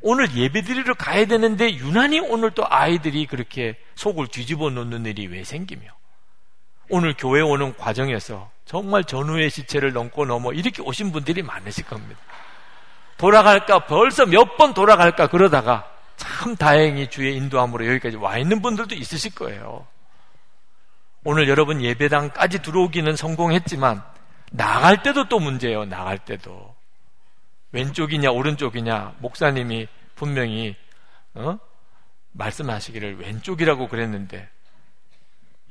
오늘 0.03 0.35
예배드리러 0.35 0.95
가야 0.95 1.25
되는데 1.25 1.73
유난히 1.75 2.19
오늘 2.19 2.51
또 2.51 2.65
아이들이 2.67 3.25
그렇게 3.25 3.77
속을 3.95 4.27
뒤집어 4.27 4.69
놓는 4.69 5.05
일이 5.05 5.27
왜 5.27 5.43
생기며 5.45 5.87
오늘 6.89 7.15
교회 7.17 7.41
오는 7.41 7.75
과정에서 7.77 8.51
정말 8.65 9.05
전후의 9.05 9.49
시체를 9.49 9.93
넘고 9.93 10.25
넘어 10.25 10.51
이렇게 10.51 10.81
오신 10.81 11.13
분들이 11.13 11.41
많으실 11.41 11.85
겁니다. 11.85 12.19
돌아갈까 13.17 13.85
벌써 13.85 14.25
몇 14.25 14.57
번 14.57 14.73
돌아갈까 14.73 15.27
그러다가 15.27 15.89
참 16.17 16.55
다행히 16.57 17.09
주의 17.09 17.35
인도함으로 17.37 17.87
여기까지 17.87 18.17
와 18.17 18.37
있는 18.37 18.61
분들도 18.61 18.95
있으실 18.95 19.33
거예요. 19.35 19.87
오늘 21.23 21.47
여러분 21.47 21.81
예배당까지 21.81 22.61
들어오기는 22.61 23.15
성공했지만 23.15 24.03
나갈 24.51 25.01
때도 25.01 25.29
또 25.29 25.39
문제예요. 25.39 25.85
나갈 25.85 26.17
때도. 26.19 26.72
왼쪽이냐 27.73 28.31
오른쪽이냐 28.31 29.15
목사님이 29.19 29.87
분명히 30.15 30.75
어? 31.33 31.57
말씀하시기를 32.31 33.19
왼쪽이라고 33.19 33.89
그랬는데 33.89 34.49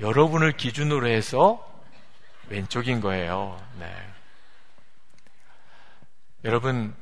여러분을 0.00 0.52
기준으로 0.52 1.06
해서 1.06 1.68
왼쪽인 2.48 3.00
거예요. 3.00 3.58
네. 3.78 3.86
여러분 6.44 6.94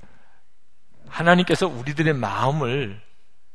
하나님께서 1.08 1.66
우리들의 1.66 2.12
마음을 2.14 3.00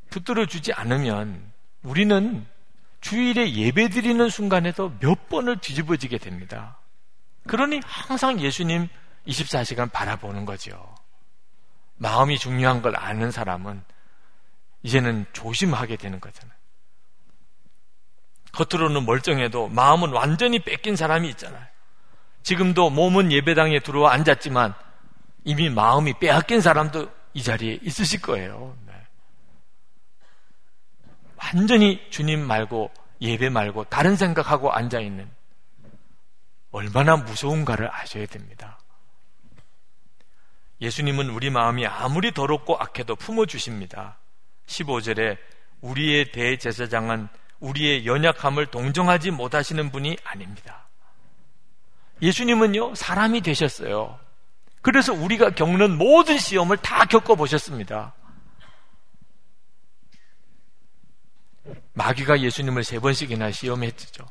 붙들어 0.10 0.48
주지 0.48 0.74
않으면 0.74 1.54
우리는 1.84 2.46
주일에 3.02 3.54
예배 3.54 3.90
드리는 3.90 4.30
순간에도 4.30 4.98
몇 5.00 5.30
번을 5.30 5.60
뒤집어지게 5.60 6.18
됩니다. 6.18 6.80
그러니 7.48 7.82
항상 7.86 8.40
예수님 8.40 8.88
24시간 9.28 9.92
바라보는 9.92 10.46
거죠. 10.46 10.96
마음이 11.98 12.38
중요한 12.38 12.82
걸 12.82 12.96
아는 12.96 13.32
사람은 13.32 13.84
이제는 14.84 15.26
조심하게 15.34 15.96
되는 15.96 16.20
거잖아요. 16.20 16.56
겉으로는 18.52 19.06
멀쩡해도 19.06 19.68
마음은 19.70 20.12
완전히 20.12 20.60
뺏긴 20.60 20.96
사람이 20.96 21.28
있잖아요. 21.30 21.66
지금도 22.44 22.90
몸은 22.90 23.32
예배당에 23.32 23.80
들어와 23.80 24.14
앉았지만 24.14 24.74
이미 25.44 25.70
마음이 25.70 26.20
빼앗긴 26.20 26.62
사람도 26.62 27.10
이 27.34 27.44
자리에 27.44 27.80
있으실 27.82 28.22
거예요. 28.22 28.78
네. 28.86 28.94
완전히 31.36 32.02
주님 32.10 32.46
말고 32.46 32.92
예배 33.22 33.50
말고 33.50 33.86
다른 33.86 34.16
생각하고 34.16 34.72
앉아 34.72 35.00
있는 35.00 35.30
얼마나 36.72 37.18
무서운가를 37.18 37.90
아셔야 37.92 38.26
됩니다. 38.26 38.75
예수님은 40.82 41.30
우리 41.30 41.50
마음이 41.50 41.86
아무리 41.88 42.32
더럽고 42.32 42.78
악해도 42.78 43.16
품어주십니다. 43.16 44.18
15절에 44.68 45.38
우리의 45.82 46.32
대제사장은 46.32 47.28
우리의 47.60 48.06
연약함을 48.06 48.68
동정하지 48.68 49.32
못하시는 49.32 49.92
분이 49.92 50.18
아닙니다. 50.24 50.88
예수님은요, 52.22 52.96
사람이 52.96 53.42
되셨어요. 53.42 54.20
그래서 54.82 55.14
우리가 55.14 55.52
겪는 55.52 55.98
모든 55.98 56.38
시험을 56.38 56.78
다 56.78 57.06
겪어보셨습니다. 57.06 58.14
마귀가 61.94 62.42
예수님을 62.42 62.84
세 62.84 63.00
번씩이나 63.00 63.52
시험했죠. 63.52 64.26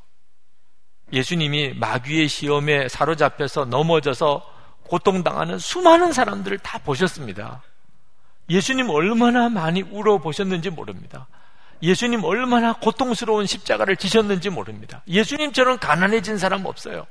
예수님이 1.12 1.74
마귀의 1.74 2.28
시험에 2.28 2.88
사로잡혀서 2.88 3.66
넘어져서 3.66 4.54
고통당하는 4.84 5.58
수많은 5.58 6.12
사람들을 6.12 6.58
다 6.58 6.78
보셨습니다. 6.78 7.62
예수님 8.48 8.90
얼마나 8.90 9.48
많이 9.48 9.82
울어보셨는지 9.82 10.70
모릅니다. 10.70 11.26
예수님 11.82 12.24
얼마나 12.24 12.72
고통스러운 12.74 13.46
십자가를 13.46 13.96
지셨는지 13.96 14.50
모릅니다. 14.50 15.02
예수님처럼 15.08 15.78
가난해진 15.78 16.38
사람 16.38 16.64
없어요. 16.66 17.06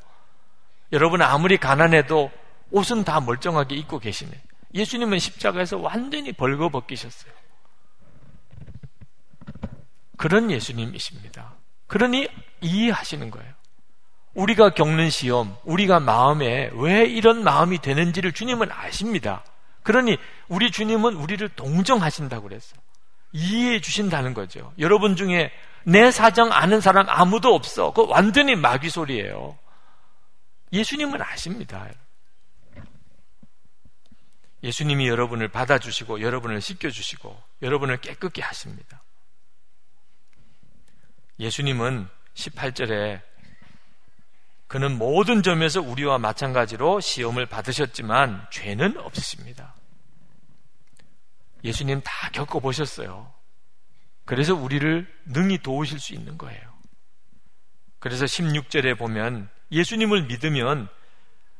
여러분 0.91 1.21
아무리 1.21 1.57
가난해도 1.57 2.31
옷은 2.71 3.03
다 3.03 3.19
멀쩡하게 3.19 3.75
입고 3.75 3.99
계시네. 3.99 4.31
예수님은 4.73 5.19
십자가에서 5.19 5.77
완전히 5.77 6.31
벌거벗기셨어요. 6.33 7.31
그런 10.17 10.49
예수님이십니다. 10.49 11.53
그러니 11.87 12.27
이해하시는 12.61 13.29
거예요. 13.29 13.52
우리가 14.33 14.71
겪는 14.71 15.09
시험, 15.09 15.55
우리가 15.63 15.99
마음에 15.99 16.69
왜 16.73 17.05
이런 17.05 17.43
마음이 17.43 17.79
되는지를 17.79 18.31
주님은 18.31 18.71
아십니다. 18.71 19.43
그러니 19.83 20.17
우리 20.47 20.71
주님은 20.71 21.15
우리를 21.15 21.47
동정하신다고 21.49 22.47
그랬어요. 22.47 22.79
이해해 23.31 23.81
주신다는 23.81 24.33
거죠. 24.33 24.73
여러분 24.79 25.15
중에 25.15 25.51
내 25.83 26.11
사정 26.11 26.51
아는 26.51 26.81
사람 26.81 27.07
아무도 27.09 27.53
없어. 27.53 27.91
그 27.91 28.05
완전히 28.07 28.55
마귀 28.55 28.89
소리예요. 28.89 29.57
예수님은 30.71 31.21
아십니다. 31.21 31.87
예수님이 34.63 35.07
여러분을 35.09 35.49
받아주시고 35.49 36.21
여러분을 36.21 36.61
씻겨주시고 36.61 37.37
여러분을 37.61 37.97
깨끗게 37.97 38.41
하십니다. 38.41 39.03
예수님은 41.39 42.07
18절에 42.33 43.21
그는 44.73 44.97
모든 44.97 45.43
점에서 45.43 45.81
우리와 45.81 46.17
마찬가지로 46.17 46.99
시험을 46.99 47.45
받으셨지만 47.45 48.47
죄는 48.49 48.97
없으십니다. 48.97 49.75
예수님 51.63 52.01
다 52.03 52.29
겪어보셨어요. 52.31 53.31
그래서 54.25 54.55
우리를 54.55 55.07
능히 55.25 55.59
도우실 55.59 55.99
수 55.99 56.15
있는 56.15 56.39
거예요. 56.39 56.59
그래서 57.99 58.25
16절에 58.25 58.97
보면 58.97 59.47
예수님을 59.71 60.23
믿으면 60.23 60.87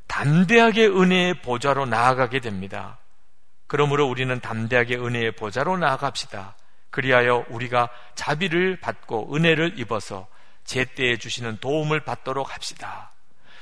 담대하게 0.08 0.88
은혜의 0.88 1.44
보좌로 1.44 1.86
나아가게 1.86 2.40
됩니다. 2.40 2.98
그러므로 3.68 4.08
우리는 4.08 4.40
담대하게 4.40 4.96
은혜의 4.96 5.34
보좌로 5.34 5.78
나아갑시다. 5.78 6.58
그리하여 6.90 7.46
우리가 7.50 7.90
자비를 8.16 8.80
받고 8.80 9.36
은혜를 9.36 9.78
입어서 9.80 10.28
제때에 10.66 11.18
주시는 11.18 11.58
도움을 11.58 12.02
받도록 12.02 12.54
합시다. 12.54 13.12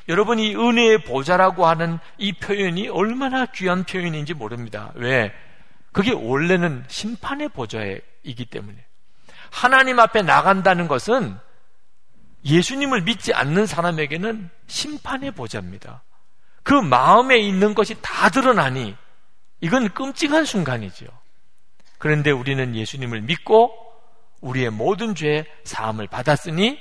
여러분 0.07 0.39
이 0.39 0.55
은혜의 0.55 1.03
보좌라고 1.03 1.65
하는 1.65 1.99
이 2.17 2.33
표현이 2.33 2.89
얼마나 2.89 3.45
귀한 3.45 3.83
표현인지 3.83 4.33
모릅니다. 4.33 4.91
왜? 4.95 5.31
그게 5.91 6.11
원래는 6.11 6.85
심판의 6.87 7.49
보좌이기 7.49 8.45
때문에 8.49 8.77
하나님 9.49 9.99
앞에 9.99 10.21
나간다는 10.21 10.87
것은 10.87 11.37
예수님을 12.45 13.01
믿지 13.01 13.33
않는 13.33 13.65
사람에게는 13.65 14.49
심판의 14.67 15.31
보좌입니다. 15.31 16.03
그 16.63 16.73
마음에 16.73 17.37
있는 17.37 17.73
것이 17.75 17.95
다 18.01 18.29
드러나니 18.29 18.95
이건 19.59 19.89
끔찍한 19.89 20.45
순간이죠. 20.45 21.05
그런데 21.97 22.31
우리는 22.31 22.75
예수님을 22.75 23.21
믿고 23.21 23.71
우리의 24.41 24.71
모든 24.71 25.13
죄 25.13 25.45
사함을 25.63 26.07
받았으니 26.07 26.79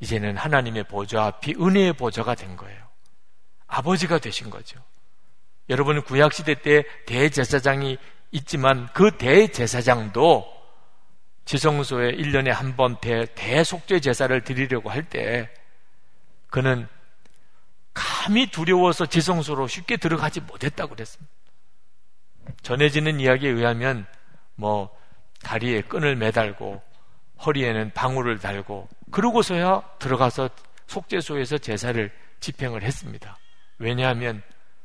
이제는 0.00 0.36
하나님의 0.36 0.84
보좌 0.84 1.24
앞이 1.26 1.54
은혜의 1.60 1.94
보좌가 1.94 2.34
된 2.34 2.56
거예요. 2.56 2.84
아버지가 3.66 4.18
되신 4.18 4.50
거죠. 4.50 4.80
여러분 5.70 6.02
구약 6.02 6.32
시대 6.32 6.54
때 6.54 6.84
대제사장이 7.06 7.96
있지만 8.32 8.88
그 8.92 9.16
대제사장도 9.16 10.52
지성소에 11.46 12.12
1년에 12.12 12.48
한 12.48 12.76
번 12.76 12.96
대속죄 13.00 14.00
제사를 14.00 14.38
드리려고 14.42 14.90
할 14.90 15.08
때 15.08 15.48
그는 16.48 16.86
감히 17.92 18.46
두려워서 18.50 19.06
지성소로 19.06 19.68
쉽게 19.68 19.96
들어가지 19.96 20.40
못했다고 20.40 20.94
그랬습니다. 20.94 21.32
전해지는 22.62 23.20
이야기에 23.20 23.50
의하면 23.50 24.06
뭐 24.56 24.94
다리에 25.42 25.82
끈을 25.82 26.16
매달고 26.16 26.82
허리에는 27.44 27.92
방울을 27.94 28.38
달고 28.38 28.88
그러고서야 29.10 29.82
들어가서 29.98 30.50
속죄소에서 30.86 31.58
제사를 31.58 32.10
집행을 32.40 32.82
했습니다. 32.82 33.38
왜냐하면 33.78 34.42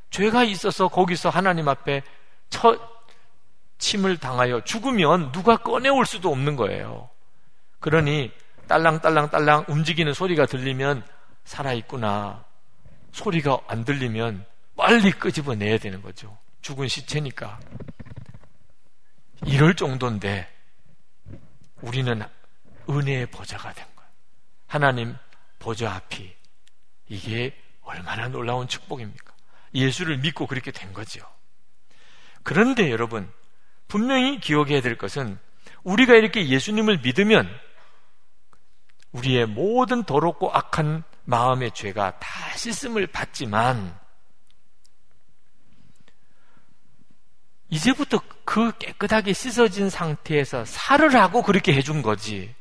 죄가 0.09 0.43
있어서 0.43 0.87
거기서 0.87 1.29
하나님 1.29 1.67
앞에 1.67 2.01
첫 2.49 2.79
침을 3.77 4.17
당하여 4.17 4.61
죽으면 4.63 5.31
누가 5.31 5.57
꺼내올 5.57 6.05
수도 6.05 6.31
없는 6.31 6.55
거예요. 6.55 7.09
그러니 7.79 8.31
딸랑딸랑딸랑 8.67 9.65
움직이는 9.67 10.13
소리가 10.13 10.45
들리면 10.45 11.03
살아있구나. 11.45 12.43
소리가 13.11 13.59
안 13.67 13.85
들리면 13.85 14.45
빨리 14.75 15.11
끄집어내야 15.11 15.77
되는 15.77 16.01
거죠. 16.01 16.37
죽은 16.61 16.87
시체니까. 16.87 17.59
이럴 19.45 19.75
정도인데 19.75 20.47
우리는 21.81 22.21
은혜의 22.89 23.27
보좌가 23.27 23.73
된 23.73 23.85
거예요. 23.95 24.11
하나님 24.67 25.15
보좌 25.59 25.91
앞이 25.93 26.33
이게 27.07 27.55
얼마나 27.81 28.27
놀라운 28.27 28.67
축복입니까? 28.67 29.33
예수를 29.73 30.17
믿고 30.17 30.47
그렇게 30.47 30.71
된 30.71 30.93
거죠. 30.93 31.21
그런데 32.43 32.91
여러분, 32.91 33.31
분명히 33.87 34.39
기억해야 34.39 34.81
될 34.81 34.97
것은 34.97 35.39
우리가 35.83 36.15
이렇게 36.15 36.47
예수님을 36.47 36.99
믿으면 36.99 37.49
우리의 39.11 39.47
모든 39.47 40.03
더럽고 40.03 40.51
악한 40.51 41.03
마음의 41.25 41.71
죄가 41.71 42.19
다 42.19 42.57
씻음을 42.57 43.07
받지만 43.07 43.97
이제부터 47.69 48.19
그 48.45 48.71
깨끗하게 48.77 49.33
씻어진 49.33 49.89
상태에서 49.89 50.65
살을 50.65 51.15
하고 51.15 51.43
그렇게 51.43 51.73
해준 51.73 52.01
거지. 52.01 52.55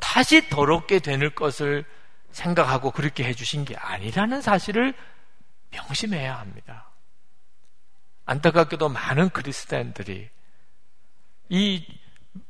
다시 0.00 0.48
더럽게 0.48 0.98
되는 0.98 1.34
것을 1.34 1.84
생각하고 2.30 2.90
그렇게 2.90 3.24
해주신 3.24 3.64
게 3.64 3.76
아니라는 3.76 4.40
사실을 4.40 4.94
명심해야 5.70 6.38
합니다. 6.38 6.90
안타깝게도 8.24 8.88
많은 8.88 9.30
그리스도인들이 9.30 10.30
이 11.48 11.86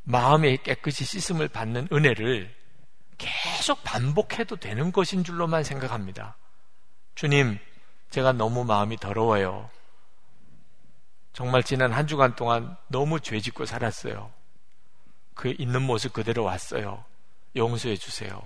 마음에 0.02 0.56
깨끗이 0.56 1.04
씻음을 1.04 1.48
받는 1.48 1.88
은혜를 1.92 2.54
계속 3.16 3.82
반복해도 3.84 4.56
되는 4.56 4.92
것인 4.92 5.24
줄로만 5.24 5.64
생각합니다. 5.64 6.36
주님, 7.14 7.58
제가 8.10 8.32
너무 8.32 8.64
마음이 8.64 8.96
더러워요. 8.96 9.70
정말 11.32 11.62
지난 11.62 11.92
한 11.92 12.06
주간 12.06 12.34
동안 12.34 12.76
너무 12.88 13.20
죄 13.20 13.40
짓고 13.40 13.64
살았어요. 13.64 14.32
그 15.34 15.54
있는 15.58 15.82
모습 15.82 16.12
그대로 16.12 16.44
왔어요. 16.44 17.04
용서해 17.56 17.96
주세요. 17.96 18.42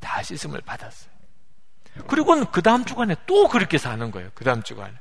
다 0.00 0.22
씻음을 0.22 0.60
받았어요. 0.62 1.12
그리고는 2.08 2.46
그 2.50 2.62
다음 2.62 2.84
주간에 2.84 3.14
또 3.26 3.48
그렇게 3.48 3.78
사는 3.78 4.10
거예요. 4.10 4.30
그 4.34 4.44
다음 4.44 4.62
주간에. 4.62 4.92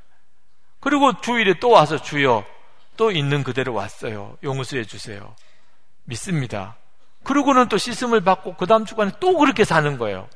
그리고 0.79 1.19
주일에 1.21 1.55
또 1.59 1.69
와서 1.69 2.01
주여 2.01 2.45
또 2.97 3.11
있는 3.11 3.43
그대로 3.43 3.73
왔어요. 3.73 4.37
용서해 4.43 4.83
주세요. 4.85 5.35
믿습니다. 6.03 6.75
그러고는 7.23 7.69
또 7.69 7.77
씻음을 7.77 8.21
받고 8.21 8.55
그 8.55 8.65
다음 8.65 8.85
주간에 8.85 9.11
또 9.19 9.37
그렇게 9.37 9.63
사는 9.63 9.97
거예요. 9.97 10.27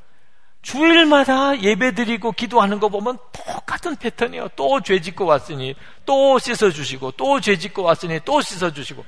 주일마다 0.61 1.59
예배 1.61 1.93
드리고 1.93 2.31
기도하는 2.31 2.79
거 2.79 2.89
보면 2.89 3.19
똑같은 3.31 3.95
패턴이에요. 3.97 4.49
또 4.55 4.79
죄 4.81 4.99
짓고 5.01 5.25
왔으니 5.25 5.75
또 6.05 6.39
씻어주시고 6.39 7.11
또 7.11 7.39
죄 7.39 7.57
짓고 7.57 7.83
왔으니 7.83 8.19
또 8.25 8.41
씻어주시고 8.41 9.05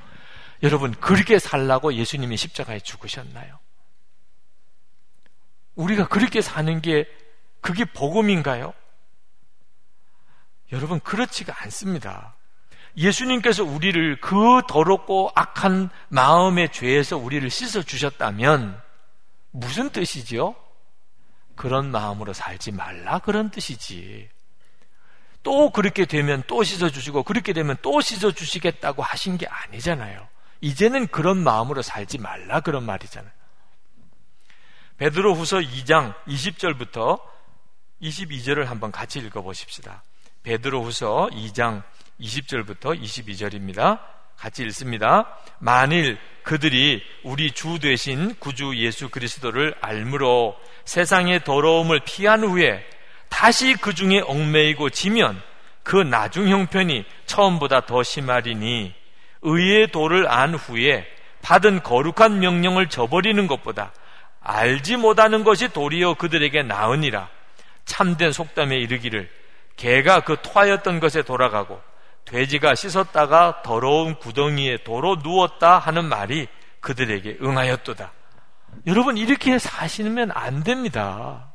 여러분 0.62 0.92
그렇게 0.92 1.38
살라고 1.38 1.94
예수님이 1.94 2.36
십자가에 2.36 2.80
죽으셨나요? 2.80 3.58
우리가 5.78 6.08
그렇게 6.08 6.40
사는 6.40 6.80
게 6.82 7.06
그게 7.60 7.84
복음인가요? 7.84 8.74
여러분 10.72 11.00
그렇지가 11.00 11.54
않습니다. 11.62 12.34
예수님께서 12.96 13.64
우리를 13.64 14.20
그 14.20 14.62
더럽고 14.68 15.30
악한 15.34 15.90
마음의 16.08 16.72
죄에서 16.72 17.16
우리를 17.16 17.48
씻어 17.48 17.82
주셨다면 17.82 18.80
무슨 19.52 19.90
뜻이지요? 19.90 20.56
그런 21.54 21.90
마음으로 21.90 22.32
살지 22.32 22.72
말라 22.72 23.20
그런 23.20 23.50
뜻이지. 23.50 24.28
또 25.44 25.70
그렇게 25.70 26.06
되면 26.06 26.42
또 26.48 26.64
씻어 26.64 26.90
주시고 26.90 27.22
그렇게 27.22 27.52
되면 27.52 27.76
또 27.82 28.00
씻어 28.00 28.32
주시겠다고 28.32 29.02
하신 29.02 29.38
게 29.38 29.46
아니잖아요. 29.46 30.26
이제는 30.60 31.06
그런 31.06 31.38
마음으로 31.38 31.82
살지 31.82 32.18
말라 32.18 32.60
그런 32.60 32.84
말이잖아요. 32.84 33.37
베드로 34.98 35.34
후서 35.34 35.58
2장 35.58 36.12
20절부터 36.26 37.20
22절을 38.02 38.64
한번 38.64 38.90
같이 38.90 39.20
읽어 39.20 39.42
보십시다. 39.42 40.02
베드로 40.42 40.82
후서 40.82 41.28
2장 41.32 41.84
20절부터 42.20 43.00
22절입니다. 43.00 44.00
같이 44.36 44.64
읽습니다. 44.64 45.36
만일 45.60 46.18
그들이 46.42 47.00
우리 47.22 47.52
주 47.52 47.78
되신 47.78 48.34
구주 48.40 48.76
예수 48.76 49.08
그리스도를 49.08 49.76
알므로 49.80 50.56
세상의 50.84 51.44
더러움을 51.44 52.00
피한 52.04 52.42
후에 52.42 52.84
다시 53.28 53.74
그 53.74 53.94
중에 53.94 54.20
얽매이고 54.26 54.90
지면 54.90 55.40
그 55.84 55.96
나중 55.96 56.48
형편이 56.48 57.04
처음보다 57.26 57.86
더 57.86 58.02
심하리니 58.02 58.94
의의 59.42 59.92
도를 59.92 60.28
안 60.28 60.54
후에 60.54 61.06
받은 61.42 61.84
거룩한 61.84 62.40
명령을 62.40 62.88
저버리는 62.88 63.46
것보다 63.46 63.92
알지 64.40 64.96
못하는 64.96 65.44
것이 65.44 65.68
도리어 65.68 66.14
그들에게 66.14 66.62
나으니라 66.62 67.28
참된 67.84 68.32
속담에 68.32 68.76
이르기를 68.76 69.30
개가 69.76 70.20
그 70.20 70.36
토하였던 70.42 71.00
것에 71.00 71.22
돌아가고 71.22 71.80
돼지가 72.24 72.74
씻었다가 72.74 73.62
더러운 73.62 74.16
구덩이에 74.16 74.78
도로 74.84 75.16
누웠다 75.16 75.78
하는 75.78 76.04
말이 76.04 76.46
그들에게 76.80 77.38
응하였도다. 77.42 78.12
여러분 78.86 79.16
이렇게 79.16 79.58
사시면 79.58 80.30
안 80.32 80.62
됩니다. 80.62 81.54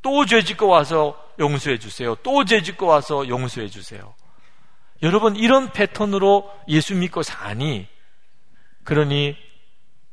또 0.00 0.24
죄짓고 0.24 0.66
와서 0.66 1.20
용서해 1.38 1.78
주세요. 1.78 2.14
또 2.16 2.44
죄짓고 2.44 2.86
와서 2.86 3.28
용서해 3.28 3.68
주세요. 3.68 4.14
여러분 5.02 5.36
이런 5.36 5.70
패턴으로 5.70 6.50
예수 6.68 6.94
믿고 6.94 7.22
사니 7.22 7.86
그러니 8.84 9.36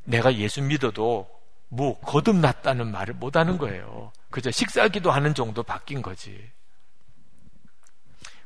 내가 0.04 0.34
예수 0.34 0.60
믿어도 0.60 1.28
뭐 1.74 1.98
거듭났다는 2.00 2.92
말을 2.92 3.14
못 3.14 3.34
하는 3.34 3.56
거예요. 3.56 4.12
그저 4.30 4.50
식사기도 4.50 5.10
하는 5.10 5.32
정도 5.32 5.62
바뀐 5.62 6.02
거지. 6.02 6.52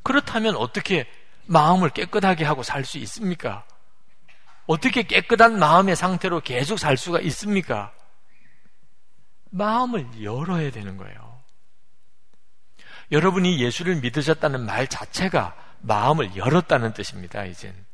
그렇다면 0.01 0.55
어떻게 0.55 1.05
마음을 1.45 1.89
깨끗하게 1.89 2.45
하고 2.45 2.63
살 2.63 2.85
수 2.85 2.97
있습니까? 2.99 3.65
어떻게 4.65 5.03
깨끗한 5.03 5.59
마음의 5.59 5.97
상태로 5.97 6.39
계속 6.39 6.79
살 6.79 6.95
수가 6.95 7.19
있습니까? 7.19 7.93
마음을 9.49 10.23
열어야 10.23 10.71
되는 10.71 10.95
거예요. 10.95 11.41
여러분이 13.11 13.61
예수를 13.61 13.97
믿으셨다는 13.97 14.65
말 14.65 14.87
자체가 14.87 15.53
마음을 15.81 16.37
열었다는 16.37 16.93
뜻입니다, 16.93 17.43
이젠. 17.43 17.86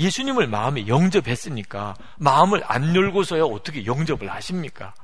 예수님을 0.00 0.46
마음에 0.46 0.88
영접했으니까 0.88 1.94
마음을 2.16 2.62
안 2.66 2.96
열고서야 2.96 3.44
어떻게 3.44 3.84
영접을 3.84 4.28
하십니까? 4.32 4.94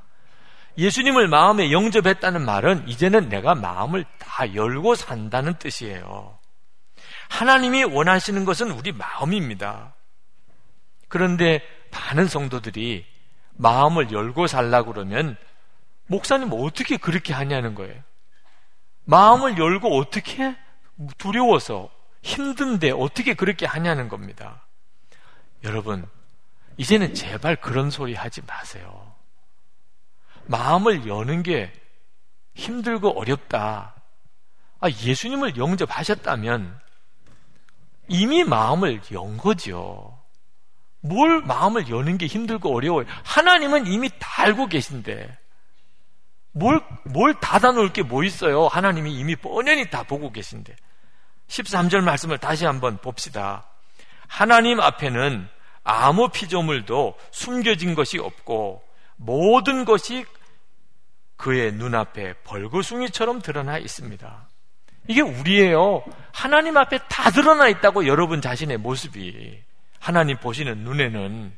예수님을 0.77 1.27
마음에 1.27 1.71
영접했다는 1.71 2.43
말은 2.43 2.87
이제는 2.87 3.29
내가 3.29 3.55
마음을 3.55 4.05
다 4.17 4.53
열고 4.53 4.95
산다는 4.95 5.57
뜻이에요. 5.59 6.37
하나님이 7.29 7.83
원하시는 7.83 8.43
것은 8.43 8.71
우리 8.71 8.91
마음입니다. 8.91 9.93
그런데 11.07 11.61
많은 11.91 12.27
성도들이 12.27 13.05
마음을 13.53 14.11
열고 14.11 14.47
살라고 14.47 14.93
그러면 14.93 15.37
목사님 16.07 16.49
어떻게 16.53 16.97
그렇게 16.97 17.33
하냐는 17.33 17.75
거예요. 17.75 18.01
마음을 19.05 19.57
열고 19.57 19.97
어떻게 19.97 20.55
두려워서 21.17 21.89
힘든데 22.23 22.91
어떻게 22.91 23.35
그렇게 23.35 23.65
하냐는 23.65 24.09
겁니다. 24.09 24.66
여러분, 25.63 26.07
이제는 26.77 27.13
제발 27.13 27.55
그런 27.55 27.89
소리 27.89 28.13
하지 28.13 28.41
마세요. 28.45 29.13
마음을 30.45 31.07
여는 31.07 31.43
게 31.43 31.71
힘들고 32.55 33.19
어렵다. 33.19 33.95
아, 34.79 34.89
예수님을 34.89 35.57
영접하셨다면 35.57 36.79
이미 38.07 38.43
마음을 38.43 39.01
연 39.11 39.37
거죠. 39.37 40.17
뭘 41.01 41.41
마음을 41.41 41.89
여는 41.89 42.17
게 42.17 42.27
힘들고 42.27 42.73
어려워요. 42.75 43.05
하나님은 43.23 43.87
이미 43.87 44.09
다 44.19 44.43
알고 44.43 44.67
계신데. 44.67 45.37
뭘, 46.51 46.81
뭘 47.05 47.39
닫아놓을 47.39 47.93
게 47.93 48.01
뭐 48.03 48.23
있어요? 48.23 48.67
하나님이 48.67 49.13
이미 49.13 49.35
뻔연히 49.35 49.89
다 49.89 50.03
보고 50.03 50.31
계신데. 50.31 50.75
13절 51.47 52.01
말씀을 52.01 52.37
다시 52.39 52.65
한번 52.65 52.97
봅시다. 52.97 53.65
하나님 54.27 54.79
앞에는 54.79 55.47
아무 55.83 56.29
피조물도 56.29 57.17
숨겨진 57.31 57.95
것이 57.95 58.19
없고 58.19 58.83
모든 59.15 59.85
것이 59.85 60.25
그의 61.37 61.71
눈앞에 61.73 62.33
벌거숭이처럼 62.43 63.41
드러나 63.41 63.77
있습니다. 63.77 64.47
이게 65.07 65.21
우리예요. 65.21 66.03
하나님 66.33 66.77
앞에 66.77 66.99
다 67.09 67.31
드러나 67.31 67.67
있다고 67.69 68.07
여러분 68.07 68.41
자신의 68.41 68.77
모습이 68.77 69.63
하나님 69.99 70.37
보시는 70.37 70.79
눈에는 70.79 71.57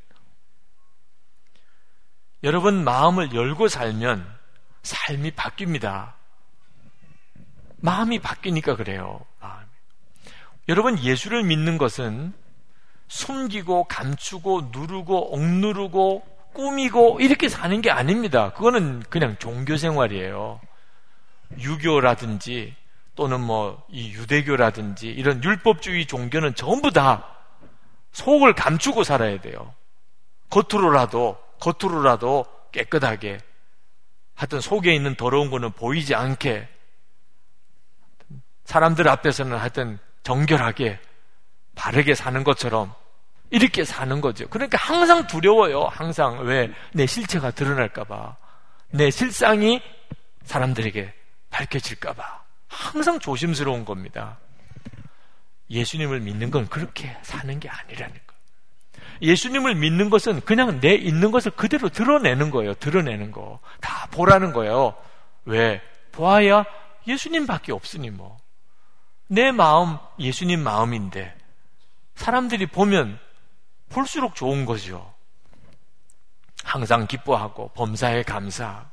여러분 2.43 2.84
마음을 2.84 3.34
열고 3.34 3.67
살면 3.67 4.26
삶이 4.84 5.32
바뀝니다. 5.32 6.13
마음이 7.78 8.20
바뀌니까 8.20 8.76
그래요. 8.76 9.26
마음이. 9.39 9.65
여러분 10.70 10.99
예수를 10.99 11.43
믿는 11.43 11.78
것은 11.78 12.34
숨기고 13.10 13.86
감추고 13.86 14.70
누르고 14.72 15.34
억누르고 15.36 16.24
꾸미고 16.53 17.20
이렇게 17.20 17.49
사는 17.49 17.82
게 17.82 17.91
아닙니다. 17.91 18.53
그거는 18.53 19.01
그냥 19.10 19.36
종교 19.39 19.78
생활이에요. 19.78 20.62
유교라든지 21.60 22.76
또는 23.16 23.41
뭐 23.41 23.84
이 23.89 24.14
유대교라든지 24.14 25.07
이런 25.10 25.43
율법주의 25.43 26.05
종교는 26.05 26.55
전부 26.55 26.91
다 26.91 27.26
속을 28.12 28.53
감추고 28.53 29.03
살아야 29.03 29.39
돼요. 29.41 29.74
겉으로라도 30.49 31.38
겉으로라도 31.60 32.45
깨끗하게 32.72 33.39
하여튼 34.36 34.62
속에 34.62 34.93
있는 34.95 35.16
더러운 35.16 35.49
거는 35.49 35.72
보이지 35.72 36.16
않게 36.16 36.68
사람들 38.66 39.07
앞에서는 39.10 39.57
하여튼 39.57 39.99
정결하게 40.24 40.99
바르게 41.80 42.14
사는 42.14 42.44
것처럼 42.44 42.94
이렇게 43.52 43.86
사는 43.86 44.20
거죠. 44.20 44.48
그러니까 44.50 44.78
항상 44.78 45.26
두려워요. 45.28 45.84
항상 45.86 46.46
왜 46.46 46.70
내 46.94 47.06
실체가 47.06 47.52
드러날까봐 47.52 48.36
내 48.92 49.10
실상이 49.10 49.82
사람들에게 50.44 51.14
밝혀질까봐 51.50 52.44
항상 52.68 53.20
조심스러운 53.20 53.86
겁니다. 53.86 54.38
예수님을 55.70 56.20
믿는 56.20 56.52
건 56.52 56.68
그렇게 56.68 57.16
사는 57.22 57.58
게 57.60 57.70
아니라는 57.70 58.14
거. 58.14 58.34
예수님을 59.22 59.76
믿는 59.76 60.10
것은 60.10 60.42
그냥 60.42 60.80
내 60.82 60.96
있는 60.96 61.32
것을 61.32 61.52
그대로 61.52 61.88
드러내는 61.90 62.52
거예요. 62.52 62.74
드러내는 62.76 63.32
거. 63.32 63.60
다 63.80 64.08
보라는 64.12 64.52
거예요. 64.52 64.96
왜? 65.46 65.82
보아야 66.12 66.66
예수님밖에 67.08 67.72
없으니 67.72 68.10
뭐. 68.10 68.38
내 69.28 69.52
마음 69.52 69.98
예수님 70.20 70.62
마음인데 70.62 71.39
사람들이 72.20 72.65
보면 72.65 73.17
볼수록 73.88 74.36
좋은 74.36 74.65
거죠. 74.65 75.13
항상 76.65 77.07
기뻐하고 77.07 77.70
범사에 77.70 78.24
감사. 78.24 78.91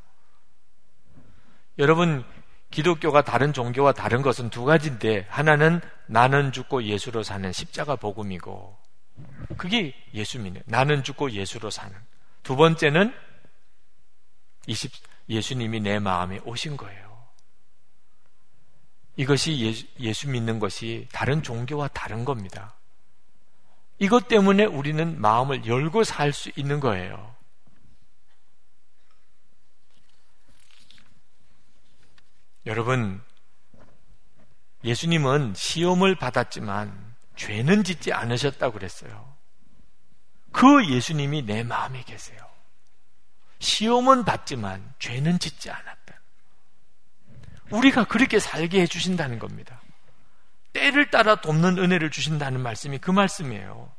여러분 1.77 2.25
기독교가 2.71 3.23
다른 3.23 3.53
종교와 3.53 3.93
다른 3.93 4.23
것은 4.23 4.49
두 4.51 4.65
가지인데 4.65 5.27
하나는 5.29 5.81
나는 6.07 6.53
죽고 6.53 6.85
예수로 6.85 7.25
사는 7.25 7.53
십자가 7.53 7.97
복음이고 7.97 8.79
그게 9.59 9.93
예수 10.15 10.39
믿는 10.39 10.63
나는 10.67 11.03
죽고 11.03 11.33
예수로 11.33 11.71
사는 11.71 11.97
두 12.45 12.55
번째는 12.55 13.13
20, 14.69 14.93
예수님이 15.29 15.81
내 15.81 15.99
마음에 15.99 16.39
오신 16.45 16.77
거예요. 16.77 17.27
이것이 19.17 19.59
예수, 19.59 19.85
예수 19.99 20.29
믿는 20.29 20.61
것이 20.61 21.09
다른 21.13 21.43
종교와 21.43 21.89
다른 21.89 22.25
겁니다. 22.25 22.77
이것 23.99 24.29
때문에 24.29 24.65
우리는 24.65 25.21
마음을 25.21 25.67
열고 25.67 26.05
살 26.05 26.33
수 26.33 26.51
있는 26.57 26.81
거예요. 26.81 27.35
여러분, 32.67 33.23
예수님은 34.85 35.55
시험을 35.55 36.17
받았지만 36.17 37.15
죄는 37.37 37.85
짓지 37.85 38.13
않으셨다고 38.13 38.73
그랬어요. 38.75 39.37
그 40.53 40.89
예수님이 40.91 41.43
내 41.43 41.63
마음에 41.63 42.03
계세요. 42.03 42.39
시험은 43.59 44.25
받지만 44.25 44.95
죄는 44.99 45.39
짓지 45.39 45.71
않았다. 45.71 46.21
우리가 47.71 48.05
그렇게 48.05 48.39
살게 48.39 48.81
해주신다는 48.83 49.39
겁니다. 49.39 49.81
때를 50.77 51.11
따라 51.11 51.37
돕는 51.37 51.79
은혜를 51.79 52.11
주신다는 52.11 52.61
말씀이 52.61 52.99
그 52.99 53.11
말씀이에요. 53.11 53.91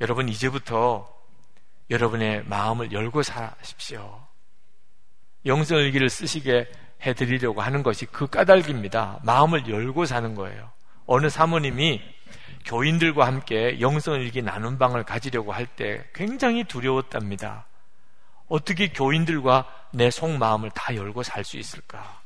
여러분, 0.00 0.28
이제부터 0.28 1.12
여러분의 1.90 2.44
마음을 2.44 2.92
열고 2.92 3.24
사십시오. 3.24 4.24
영성일기를 5.44 6.08
쓰시게 6.08 6.70
해드리려고 7.02 7.60
하는 7.60 7.82
것이 7.82 8.06
그 8.06 8.28
까닭입니다. 8.28 9.18
마음을 9.24 9.68
열고 9.68 10.06
사는 10.06 10.34
거예요. 10.36 10.70
어느 11.06 11.28
사모님이 11.28 12.00
교인들과 12.66 13.26
함께 13.26 13.80
영성일기 13.80 14.42
나눔 14.42 14.78
방을 14.78 15.02
가지려고 15.02 15.52
할 15.52 15.66
때 15.66 16.06
굉장히 16.14 16.62
두려웠답니다. 16.64 17.66
어떻게 18.48 18.92
교인들과 18.92 19.66
내 19.92 20.10
속마음을 20.10 20.70
다 20.70 20.94
열고 20.94 21.22
살 21.24 21.42
수 21.42 21.56
있을까? 21.56 22.19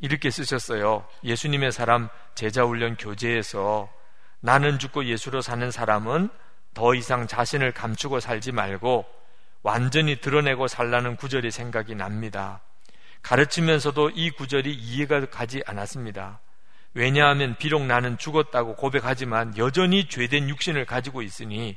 이렇게 0.00 0.30
쓰셨어요. 0.30 1.06
예수님의 1.24 1.72
사람 1.72 2.08
제자훈련 2.34 2.96
교재에서 2.96 3.88
나는 4.40 4.78
죽고 4.78 5.06
예수로 5.06 5.40
사는 5.40 5.70
사람은 5.70 6.28
더 6.74 6.94
이상 6.94 7.26
자신을 7.26 7.72
감추고 7.72 8.20
살지 8.20 8.52
말고 8.52 9.06
완전히 9.62 10.20
드러내고 10.20 10.68
살라는 10.68 11.16
구절이 11.16 11.50
생각이 11.50 11.94
납니다. 11.94 12.60
가르치면서도 13.22 14.10
이 14.10 14.30
구절이 14.30 14.72
이해가 14.72 15.26
가지 15.26 15.62
않았습니다. 15.66 16.40
왜냐하면 16.94 17.56
비록 17.56 17.84
나는 17.84 18.16
죽었다고 18.16 18.76
고백하지만 18.76 19.56
여전히 19.58 20.08
죄된 20.08 20.48
육신을 20.48 20.84
가지고 20.84 21.22
있으니 21.22 21.76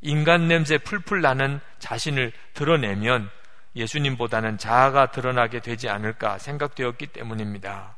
인간 0.00 0.48
냄새 0.48 0.78
풀풀 0.78 1.22
나는 1.22 1.60
자신을 1.78 2.32
드러내면 2.54 3.30
예수님보다는 3.76 4.58
자아가 4.58 5.10
드러나게 5.10 5.60
되지 5.60 5.88
않을까 5.88 6.38
생각되었기 6.38 7.08
때문입니다. 7.08 7.96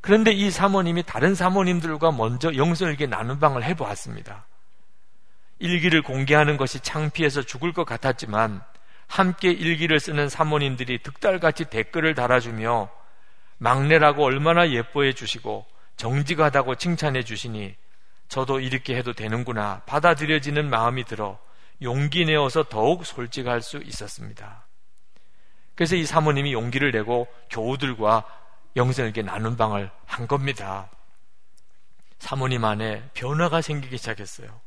그런데 0.00 0.32
이 0.32 0.50
사모님이 0.50 1.04
다른 1.04 1.34
사모님들과 1.34 2.12
먼저 2.12 2.54
영성일기 2.54 3.06
나눈 3.06 3.38
방을 3.38 3.62
해보았습니다. 3.64 4.46
일기를 5.60 6.02
공개하는 6.02 6.56
것이 6.56 6.80
창피해서 6.80 7.42
죽을 7.42 7.72
것 7.72 7.84
같았지만 7.84 8.62
함께 9.06 9.50
일기를 9.50 10.00
쓰는 10.00 10.28
사모님들이 10.28 11.02
득달같이 11.02 11.66
댓글을 11.66 12.14
달아주며 12.14 12.90
막내라고 13.58 14.24
얼마나 14.24 14.70
예뻐해 14.70 15.12
주시고 15.12 15.66
정직하다고 15.96 16.74
칭찬해 16.76 17.22
주시니 17.22 17.76
저도 18.28 18.58
이렇게 18.58 18.96
해도 18.96 19.12
되는구나 19.12 19.82
받아들여지는 19.86 20.68
마음이 20.68 21.04
들어 21.04 21.38
용기 21.82 22.24
내어서 22.24 22.62
더욱 22.64 23.04
솔직할 23.04 23.60
수 23.60 23.78
있었습니다. 23.78 24.66
그래서 25.74 25.96
이 25.96 26.04
사모님이 26.04 26.52
용기를 26.52 26.92
내고 26.92 27.26
교우들과 27.50 28.24
영성에게 28.76 29.22
나눈 29.22 29.56
방을 29.56 29.90
한 30.06 30.26
겁니다. 30.26 30.90
사모님 32.18 32.64
안에 32.64 33.10
변화가 33.14 33.62
생기기 33.62 33.98
시작했어요. 33.98 34.60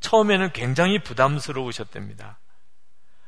처음에는 0.00 0.52
굉장히 0.52 0.98
부담스러우셨답니다. 0.98 2.38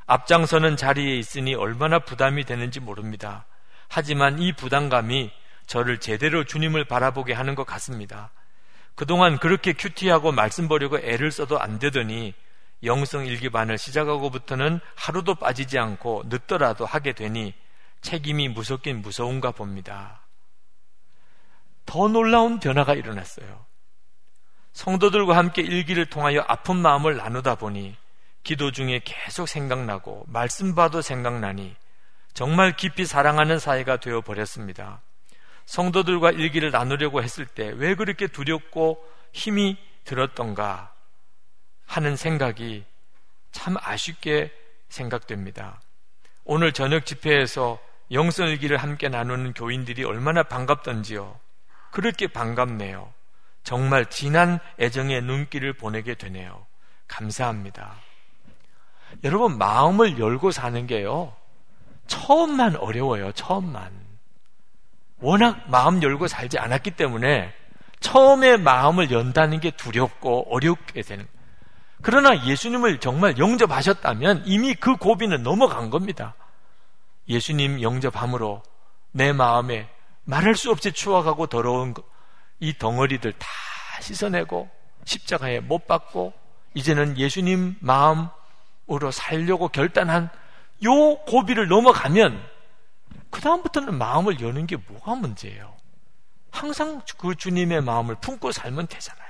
앞장서는 0.06 0.76
자리에 0.76 1.16
있으니 1.16 1.54
얼마나 1.54 1.98
부담이 2.00 2.44
되는지 2.44 2.80
모릅니다. 2.80 3.46
하지만 3.88 4.38
이 4.38 4.52
부담감이 4.52 5.30
저를 5.66 5.98
제대로 6.00 6.44
주님을 6.44 6.86
바라보게 6.86 7.32
하는 7.34 7.54
것 7.54 7.64
같습니다. 7.64 8.30
그동안 8.94 9.38
그렇게 9.38 9.72
큐티하고 9.72 10.32
말씀 10.32 10.68
보려고 10.68 10.98
애를 10.98 11.30
써도 11.30 11.58
안 11.60 11.78
되더니 11.78 12.34
영성 12.84 13.26
일기반을 13.26 13.78
시작하고부터는 13.78 14.80
하루도 14.96 15.36
빠지지 15.36 15.78
않고 15.78 16.24
늦더라도 16.26 16.84
하게 16.84 17.12
되니 17.12 17.54
책임이 18.00 18.48
무섭긴 18.48 19.02
무서운가 19.02 19.52
봅니다. 19.52 20.22
더 21.86 22.08
놀라운 22.08 22.58
변화가 22.58 22.94
일어났어요. 22.94 23.64
성도들과 24.72 25.36
함께 25.36 25.62
일기를 25.62 26.06
통하여 26.06 26.44
아픈 26.48 26.76
마음을 26.76 27.16
나누다 27.16 27.56
보니 27.56 27.96
기도 28.42 28.72
중에 28.72 29.00
계속 29.04 29.48
생각나고 29.48 30.24
말씀 30.26 30.74
봐도 30.74 31.02
생각나니 31.02 31.76
정말 32.34 32.74
깊이 32.76 33.04
사랑하는 33.04 33.58
사이가 33.58 33.98
되어 33.98 34.22
버렸습니다. 34.22 35.02
성도들과 35.66 36.32
일기를 36.32 36.70
나누려고 36.70 37.22
했을 37.22 37.46
때 37.46 37.68
왜 37.68 37.94
그렇게 37.94 38.26
두렵고 38.26 39.04
힘이 39.32 39.76
들었던가 40.04 40.91
하는 41.92 42.16
생각이 42.16 42.84
참 43.50 43.76
아쉽게 43.78 44.50
생각됩니다. 44.88 45.78
오늘 46.44 46.72
저녁 46.72 47.04
집회에서 47.04 47.78
영성일기를 48.10 48.78
함께 48.78 49.10
나누는 49.10 49.52
교인들이 49.52 50.02
얼마나 50.04 50.42
반갑던지요. 50.42 51.38
그렇게 51.90 52.28
반갑네요. 52.28 53.12
정말 53.62 54.06
진한 54.06 54.58
애정의 54.80 55.20
눈길을 55.20 55.74
보내게 55.74 56.14
되네요. 56.14 56.66
감사합니다. 57.08 57.92
여러분, 59.24 59.58
마음을 59.58 60.18
열고 60.18 60.50
사는 60.50 60.86
게요. 60.86 61.36
처음만 62.06 62.76
어려워요, 62.76 63.32
처음만. 63.32 63.92
워낙 65.18 65.62
마음 65.68 66.02
열고 66.02 66.26
살지 66.26 66.58
않았기 66.58 66.92
때문에 66.92 67.52
처음에 68.00 68.56
마음을 68.56 69.10
연다는 69.10 69.60
게 69.60 69.70
두렵고 69.70 70.54
어렵게 70.54 71.02
되는 71.02 71.28
그러나 72.02 72.44
예수님을 72.44 72.98
정말 72.98 73.38
영접하셨다면 73.38 74.42
이미 74.46 74.74
그 74.74 74.96
고비는 74.96 75.42
넘어간 75.42 75.88
겁니다. 75.88 76.34
예수님 77.28 77.80
영접함으로 77.80 78.62
내 79.12 79.32
마음에 79.32 79.88
말할 80.24 80.56
수 80.56 80.70
없이 80.70 80.92
추억하고 80.92 81.46
더러운 81.46 81.94
이 82.60 82.76
덩어리들 82.76 83.32
다 83.32 83.48
씻어내고 84.00 84.68
십자가에 85.04 85.60
못 85.60 85.86
박고 85.86 86.32
이제는 86.74 87.18
예수님 87.18 87.76
마음으로 87.80 89.10
살려고 89.12 89.68
결단한 89.68 90.30
요 90.84 91.16
고비를 91.26 91.68
넘어가면 91.68 92.42
그다음부터는 93.30 93.96
마음을 93.96 94.40
여는 94.40 94.66
게 94.66 94.76
뭐가 94.76 95.14
문제예요? 95.14 95.74
항상 96.50 97.00
그 97.16 97.34
주님의 97.34 97.82
마음을 97.82 98.16
품고 98.16 98.52
살면 98.52 98.88
되잖아요. 98.88 99.21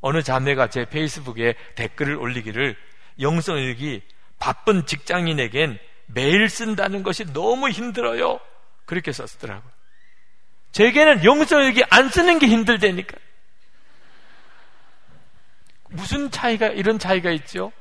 어느 0.00 0.22
자매가 0.22 0.68
제 0.68 0.84
페이스북에 0.84 1.54
댓글을 1.74 2.16
올리기를 2.16 2.76
영성일기 3.20 4.02
바쁜 4.38 4.86
직장인에겐 4.86 5.78
매일 6.06 6.48
쓴다는 6.48 7.02
것이 7.02 7.24
너무 7.32 7.70
힘들어요. 7.70 8.38
그렇게 8.84 9.12
썼더라고요. 9.12 9.72
제게는 10.72 11.24
영성일기 11.24 11.84
안 11.90 12.08
쓰는 12.08 12.38
게 12.38 12.46
힘들다니까. 12.46 13.16
무슨 15.88 16.30
차이가, 16.30 16.66
이런 16.68 16.98
차이가 16.98 17.30
있죠? 17.30 17.72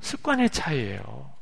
습관의 0.00 0.50
차이예요. 0.50 1.32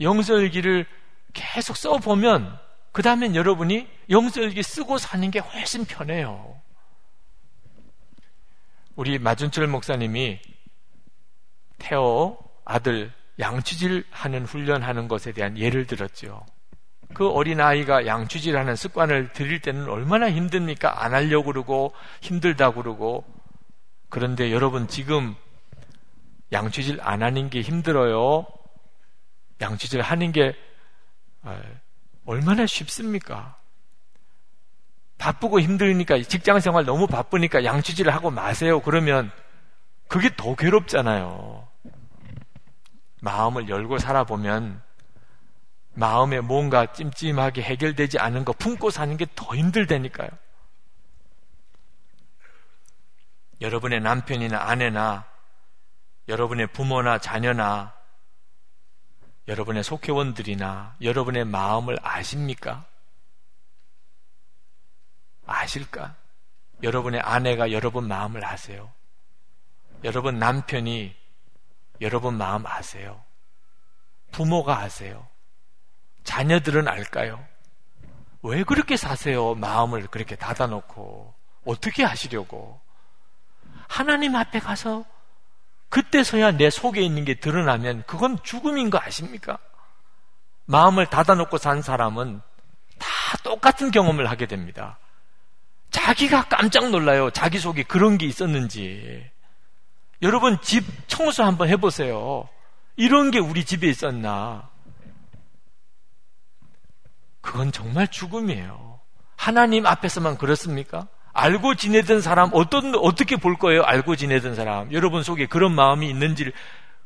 영성일기를 0.00 0.86
계속 1.32 1.76
써보면 1.76 2.58
그 2.92 3.02
다음엔 3.02 3.34
여러분이 3.34 3.88
영성일기 4.10 4.62
쓰고 4.62 4.98
사는 4.98 5.30
게 5.30 5.38
훨씬 5.38 5.84
편해요. 5.84 6.60
우리 8.98 9.16
마준철 9.20 9.68
목사님이 9.68 10.40
태어 11.78 12.36
아들 12.64 13.12
양치질 13.38 14.04
하는 14.10 14.44
훈련하는 14.44 15.06
것에 15.06 15.30
대한 15.30 15.56
예를 15.56 15.86
들었죠. 15.86 16.44
그 17.14 17.28
어린아이가 17.28 18.06
양치질 18.06 18.56
하는 18.56 18.74
습관을 18.74 19.32
들일 19.34 19.60
때는 19.60 19.88
얼마나 19.88 20.28
힘듭니까? 20.28 21.04
안 21.04 21.14
하려고 21.14 21.52
그러고 21.52 21.94
힘들다 22.22 22.72
그러고 22.72 23.24
그런데 24.08 24.50
여러분 24.50 24.88
지금 24.88 25.36
양치질 26.50 26.98
안 27.00 27.22
하는 27.22 27.50
게 27.50 27.60
힘들어요. 27.60 28.46
양치질 29.60 30.00
하는 30.00 30.32
게 30.32 30.56
아, 31.42 31.62
얼마나 32.26 32.66
쉽습니까? 32.66 33.60
바쁘고 35.18 35.60
힘드니까 35.60 36.22
직장 36.22 36.60
생활 36.60 36.84
너무 36.84 37.06
바쁘니까 37.06 37.64
양치질을 37.64 38.14
하고 38.14 38.30
마세요. 38.30 38.80
그러면 38.80 39.30
그게 40.06 40.30
더 40.36 40.54
괴롭잖아요. 40.54 41.66
마음을 43.20 43.68
열고 43.68 43.98
살아보면 43.98 44.80
마음에 45.94 46.40
뭔가 46.40 46.92
찜찜하게 46.92 47.62
해결되지 47.62 48.18
않은 48.20 48.44
거 48.44 48.52
품고 48.52 48.90
사는 48.90 49.16
게 49.16 49.26
더 49.34 49.56
힘들다니까요. 49.56 50.28
여러분의 53.60 54.00
남편이나 54.00 54.56
아내나 54.56 55.26
여러분의 56.28 56.68
부모나 56.68 57.18
자녀나 57.18 57.92
여러분의 59.48 59.82
속회원들이나 59.82 60.96
여러분의 61.02 61.44
마음을 61.44 61.98
아십니까? 62.02 62.84
아실까? 65.48 66.14
여러분의 66.82 67.20
아내가 67.20 67.72
여러분 67.72 68.06
마음을 68.06 68.44
아세요? 68.44 68.92
여러분 70.04 70.38
남편이 70.38 71.16
여러분 72.00 72.36
마음 72.36 72.64
아세요? 72.66 73.20
부모가 74.30 74.78
아세요? 74.78 75.26
자녀들은 76.22 76.86
알까요? 76.86 77.44
왜 78.42 78.62
그렇게 78.62 78.96
사세요? 78.96 79.54
마음을 79.54 80.06
그렇게 80.06 80.36
닫아놓고. 80.36 81.34
어떻게 81.64 82.04
하시려고? 82.04 82.80
하나님 83.88 84.36
앞에 84.36 84.60
가서 84.60 85.04
그때서야 85.88 86.52
내 86.52 86.70
속에 86.70 87.00
있는 87.00 87.24
게 87.24 87.34
드러나면 87.34 88.04
그건 88.06 88.40
죽음인 88.42 88.90
거 88.90 89.00
아십니까? 89.00 89.58
마음을 90.66 91.06
닫아놓고 91.06 91.56
산 91.58 91.82
사람은 91.82 92.42
다 92.98 93.08
똑같은 93.42 93.90
경험을 93.90 94.30
하게 94.30 94.46
됩니다. 94.46 94.98
자기가 95.90 96.44
깜짝 96.44 96.90
놀라요. 96.90 97.30
자기 97.30 97.58
속에 97.58 97.82
그런 97.82 98.18
게 98.18 98.26
있었는지. 98.26 99.28
여러분 100.22 100.60
집 100.60 100.84
청소 101.08 101.44
한번 101.44 101.68
해보세요. 101.68 102.48
이런 102.96 103.30
게 103.30 103.38
우리 103.38 103.64
집에 103.64 103.88
있었나? 103.88 104.68
그건 107.40 107.72
정말 107.72 108.08
죽음이에요. 108.08 109.00
하나님 109.36 109.86
앞에서만 109.86 110.36
그렇습니까? 110.36 111.06
알고 111.32 111.76
지내던 111.76 112.20
사람 112.20 112.50
어떤 112.52 112.94
어떻게 112.96 113.36
볼 113.36 113.56
거예요? 113.56 113.84
알고 113.84 114.16
지내던 114.16 114.56
사람 114.56 114.92
여러분 114.92 115.22
속에 115.22 115.46
그런 115.46 115.72
마음이 115.72 116.10
있는지를 116.10 116.52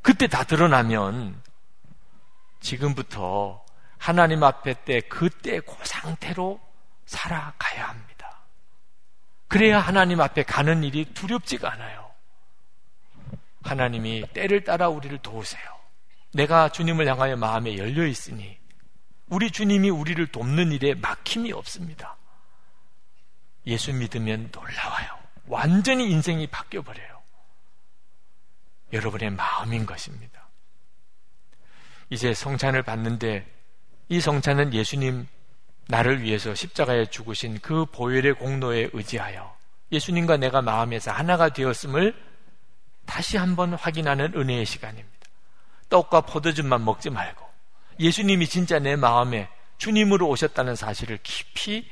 그때 0.00 0.26
다 0.26 0.42
드러나면 0.42 1.40
지금부터 2.60 3.62
하나님 3.98 4.42
앞에 4.42 4.74
때 4.84 5.00
그때 5.00 5.60
그 5.60 5.74
상태로 5.82 6.58
살아가야 7.04 7.88
합니다. 7.88 8.11
그래야 9.52 9.80
하나님 9.80 10.18
앞에 10.22 10.44
가는 10.44 10.82
일이 10.82 11.04
두렵지가 11.12 11.70
않아요. 11.74 12.10
하나님이 13.62 14.24
때를 14.32 14.64
따라 14.64 14.88
우리를 14.88 15.18
도우세요. 15.18 15.62
내가 16.32 16.70
주님을 16.70 17.06
향하여 17.06 17.36
마음에 17.36 17.76
열려 17.76 18.06
있으니 18.06 18.58
우리 19.26 19.50
주님이 19.50 19.90
우리를 19.90 20.26
돕는 20.28 20.72
일에 20.72 20.94
막힘이 20.94 21.52
없습니다. 21.52 22.16
예수 23.66 23.92
믿으면 23.92 24.48
놀라워요. 24.52 25.18
완전히 25.46 26.10
인생이 26.10 26.46
바뀌어버려요. 26.46 27.20
여러분의 28.94 29.32
마음인 29.32 29.84
것입니다. 29.84 30.48
이제 32.08 32.32
성찬을 32.32 32.84
받는데 32.84 33.46
이 34.08 34.18
성찬은 34.18 34.72
예수님 34.72 35.28
나를 35.92 36.22
위해서 36.22 36.54
십자가에 36.54 37.04
죽으신 37.04 37.58
그 37.60 37.84
보혈의 37.84 38.36
공로에 38.36 38.88
의지하여 38.94 39.54
예수님과 39.92 40.38
내가 40.38 40.62
마음에서 40.62 41.10
하나가 41.10 41.50
되었음을 41.50 42.14
다시 43.04 43.36
한번 43.36 43.74
확인하는 43.74 44.32
은혜의 44.34 44.64
시간입니다. 44.64 45.12
떡과 45.90 46.22
포도즙만 46.22 46.82
먹지 46.82 47.10
말고 47.10 47.44
예수님이 48.00 48.46
진짜 48.46 48.78
내 48.78 48.96
마음에 48.96 49.50
주님으로 49.76 50.26
오셨다는 50.28 50.76
사실을 50.76 51.18
깊이 51.22 51.86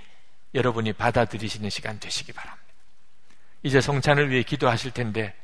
여러분이 0.55 0.95
받아들이시는 0.95 1.69
시간 1.69 2.01
되시기 2.01 2.33
바랍니다. 2.33 2.67
이제 3.63 3.83
성찬을 3.83 4.31
위해 4.31 4.43
기도하실 4.43 4.93
텐데 4.93 5.35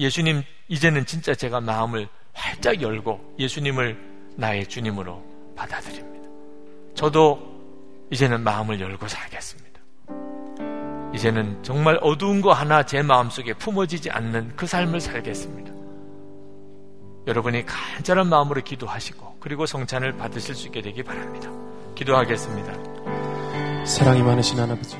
예수님 0.00 0.42
이제는 0.66 1.06
진짜 1.06 1.32
제가 1.32 1.60
마음을 1.60 2.08
활짝 2.32 2.82
열고 2.82 3.36
예수님을 3.38 4.34
나의 4.36 4.68
주님으로 4.68 5.54
받아들입니다. 5.54 6.28
저도 6.96 7.53
이제는 8.14 8.44
마음을 8.44 8.80
열고 8.80 9.08
살겠습니다. 9.08 9.80
이제는 11.12 11.60
정말 11.64 11.98
어두운 12.00 12.40
거 12.40 12.52
하나 12.52 12.84
제 12.84 13.02
마음속에 13.02 13.54
품어지지 13.54 14.08
않는 14.08 14.52
그 14.54 14.68
삶을 14.68 15.00
살겠습니다. 15.00 15.72
여러분이 17.26 17.66
간절한 17.66 18.28
마음으로 18.28 18.62
기도하시고 18.62 19.38
그리고 19.40 19.66
성찬을 19.66 20.16
받으실 20.16 20.54
수 20.54 20.68
있게 20.68 20.80
되기 20.80 21.02
바랍니다. 21.02 21.50
기도하겠습니다. 21.96 23.84
사랑이 23.84 24.22
많으신 24.22 24.60
하나아버지 24.60 24.96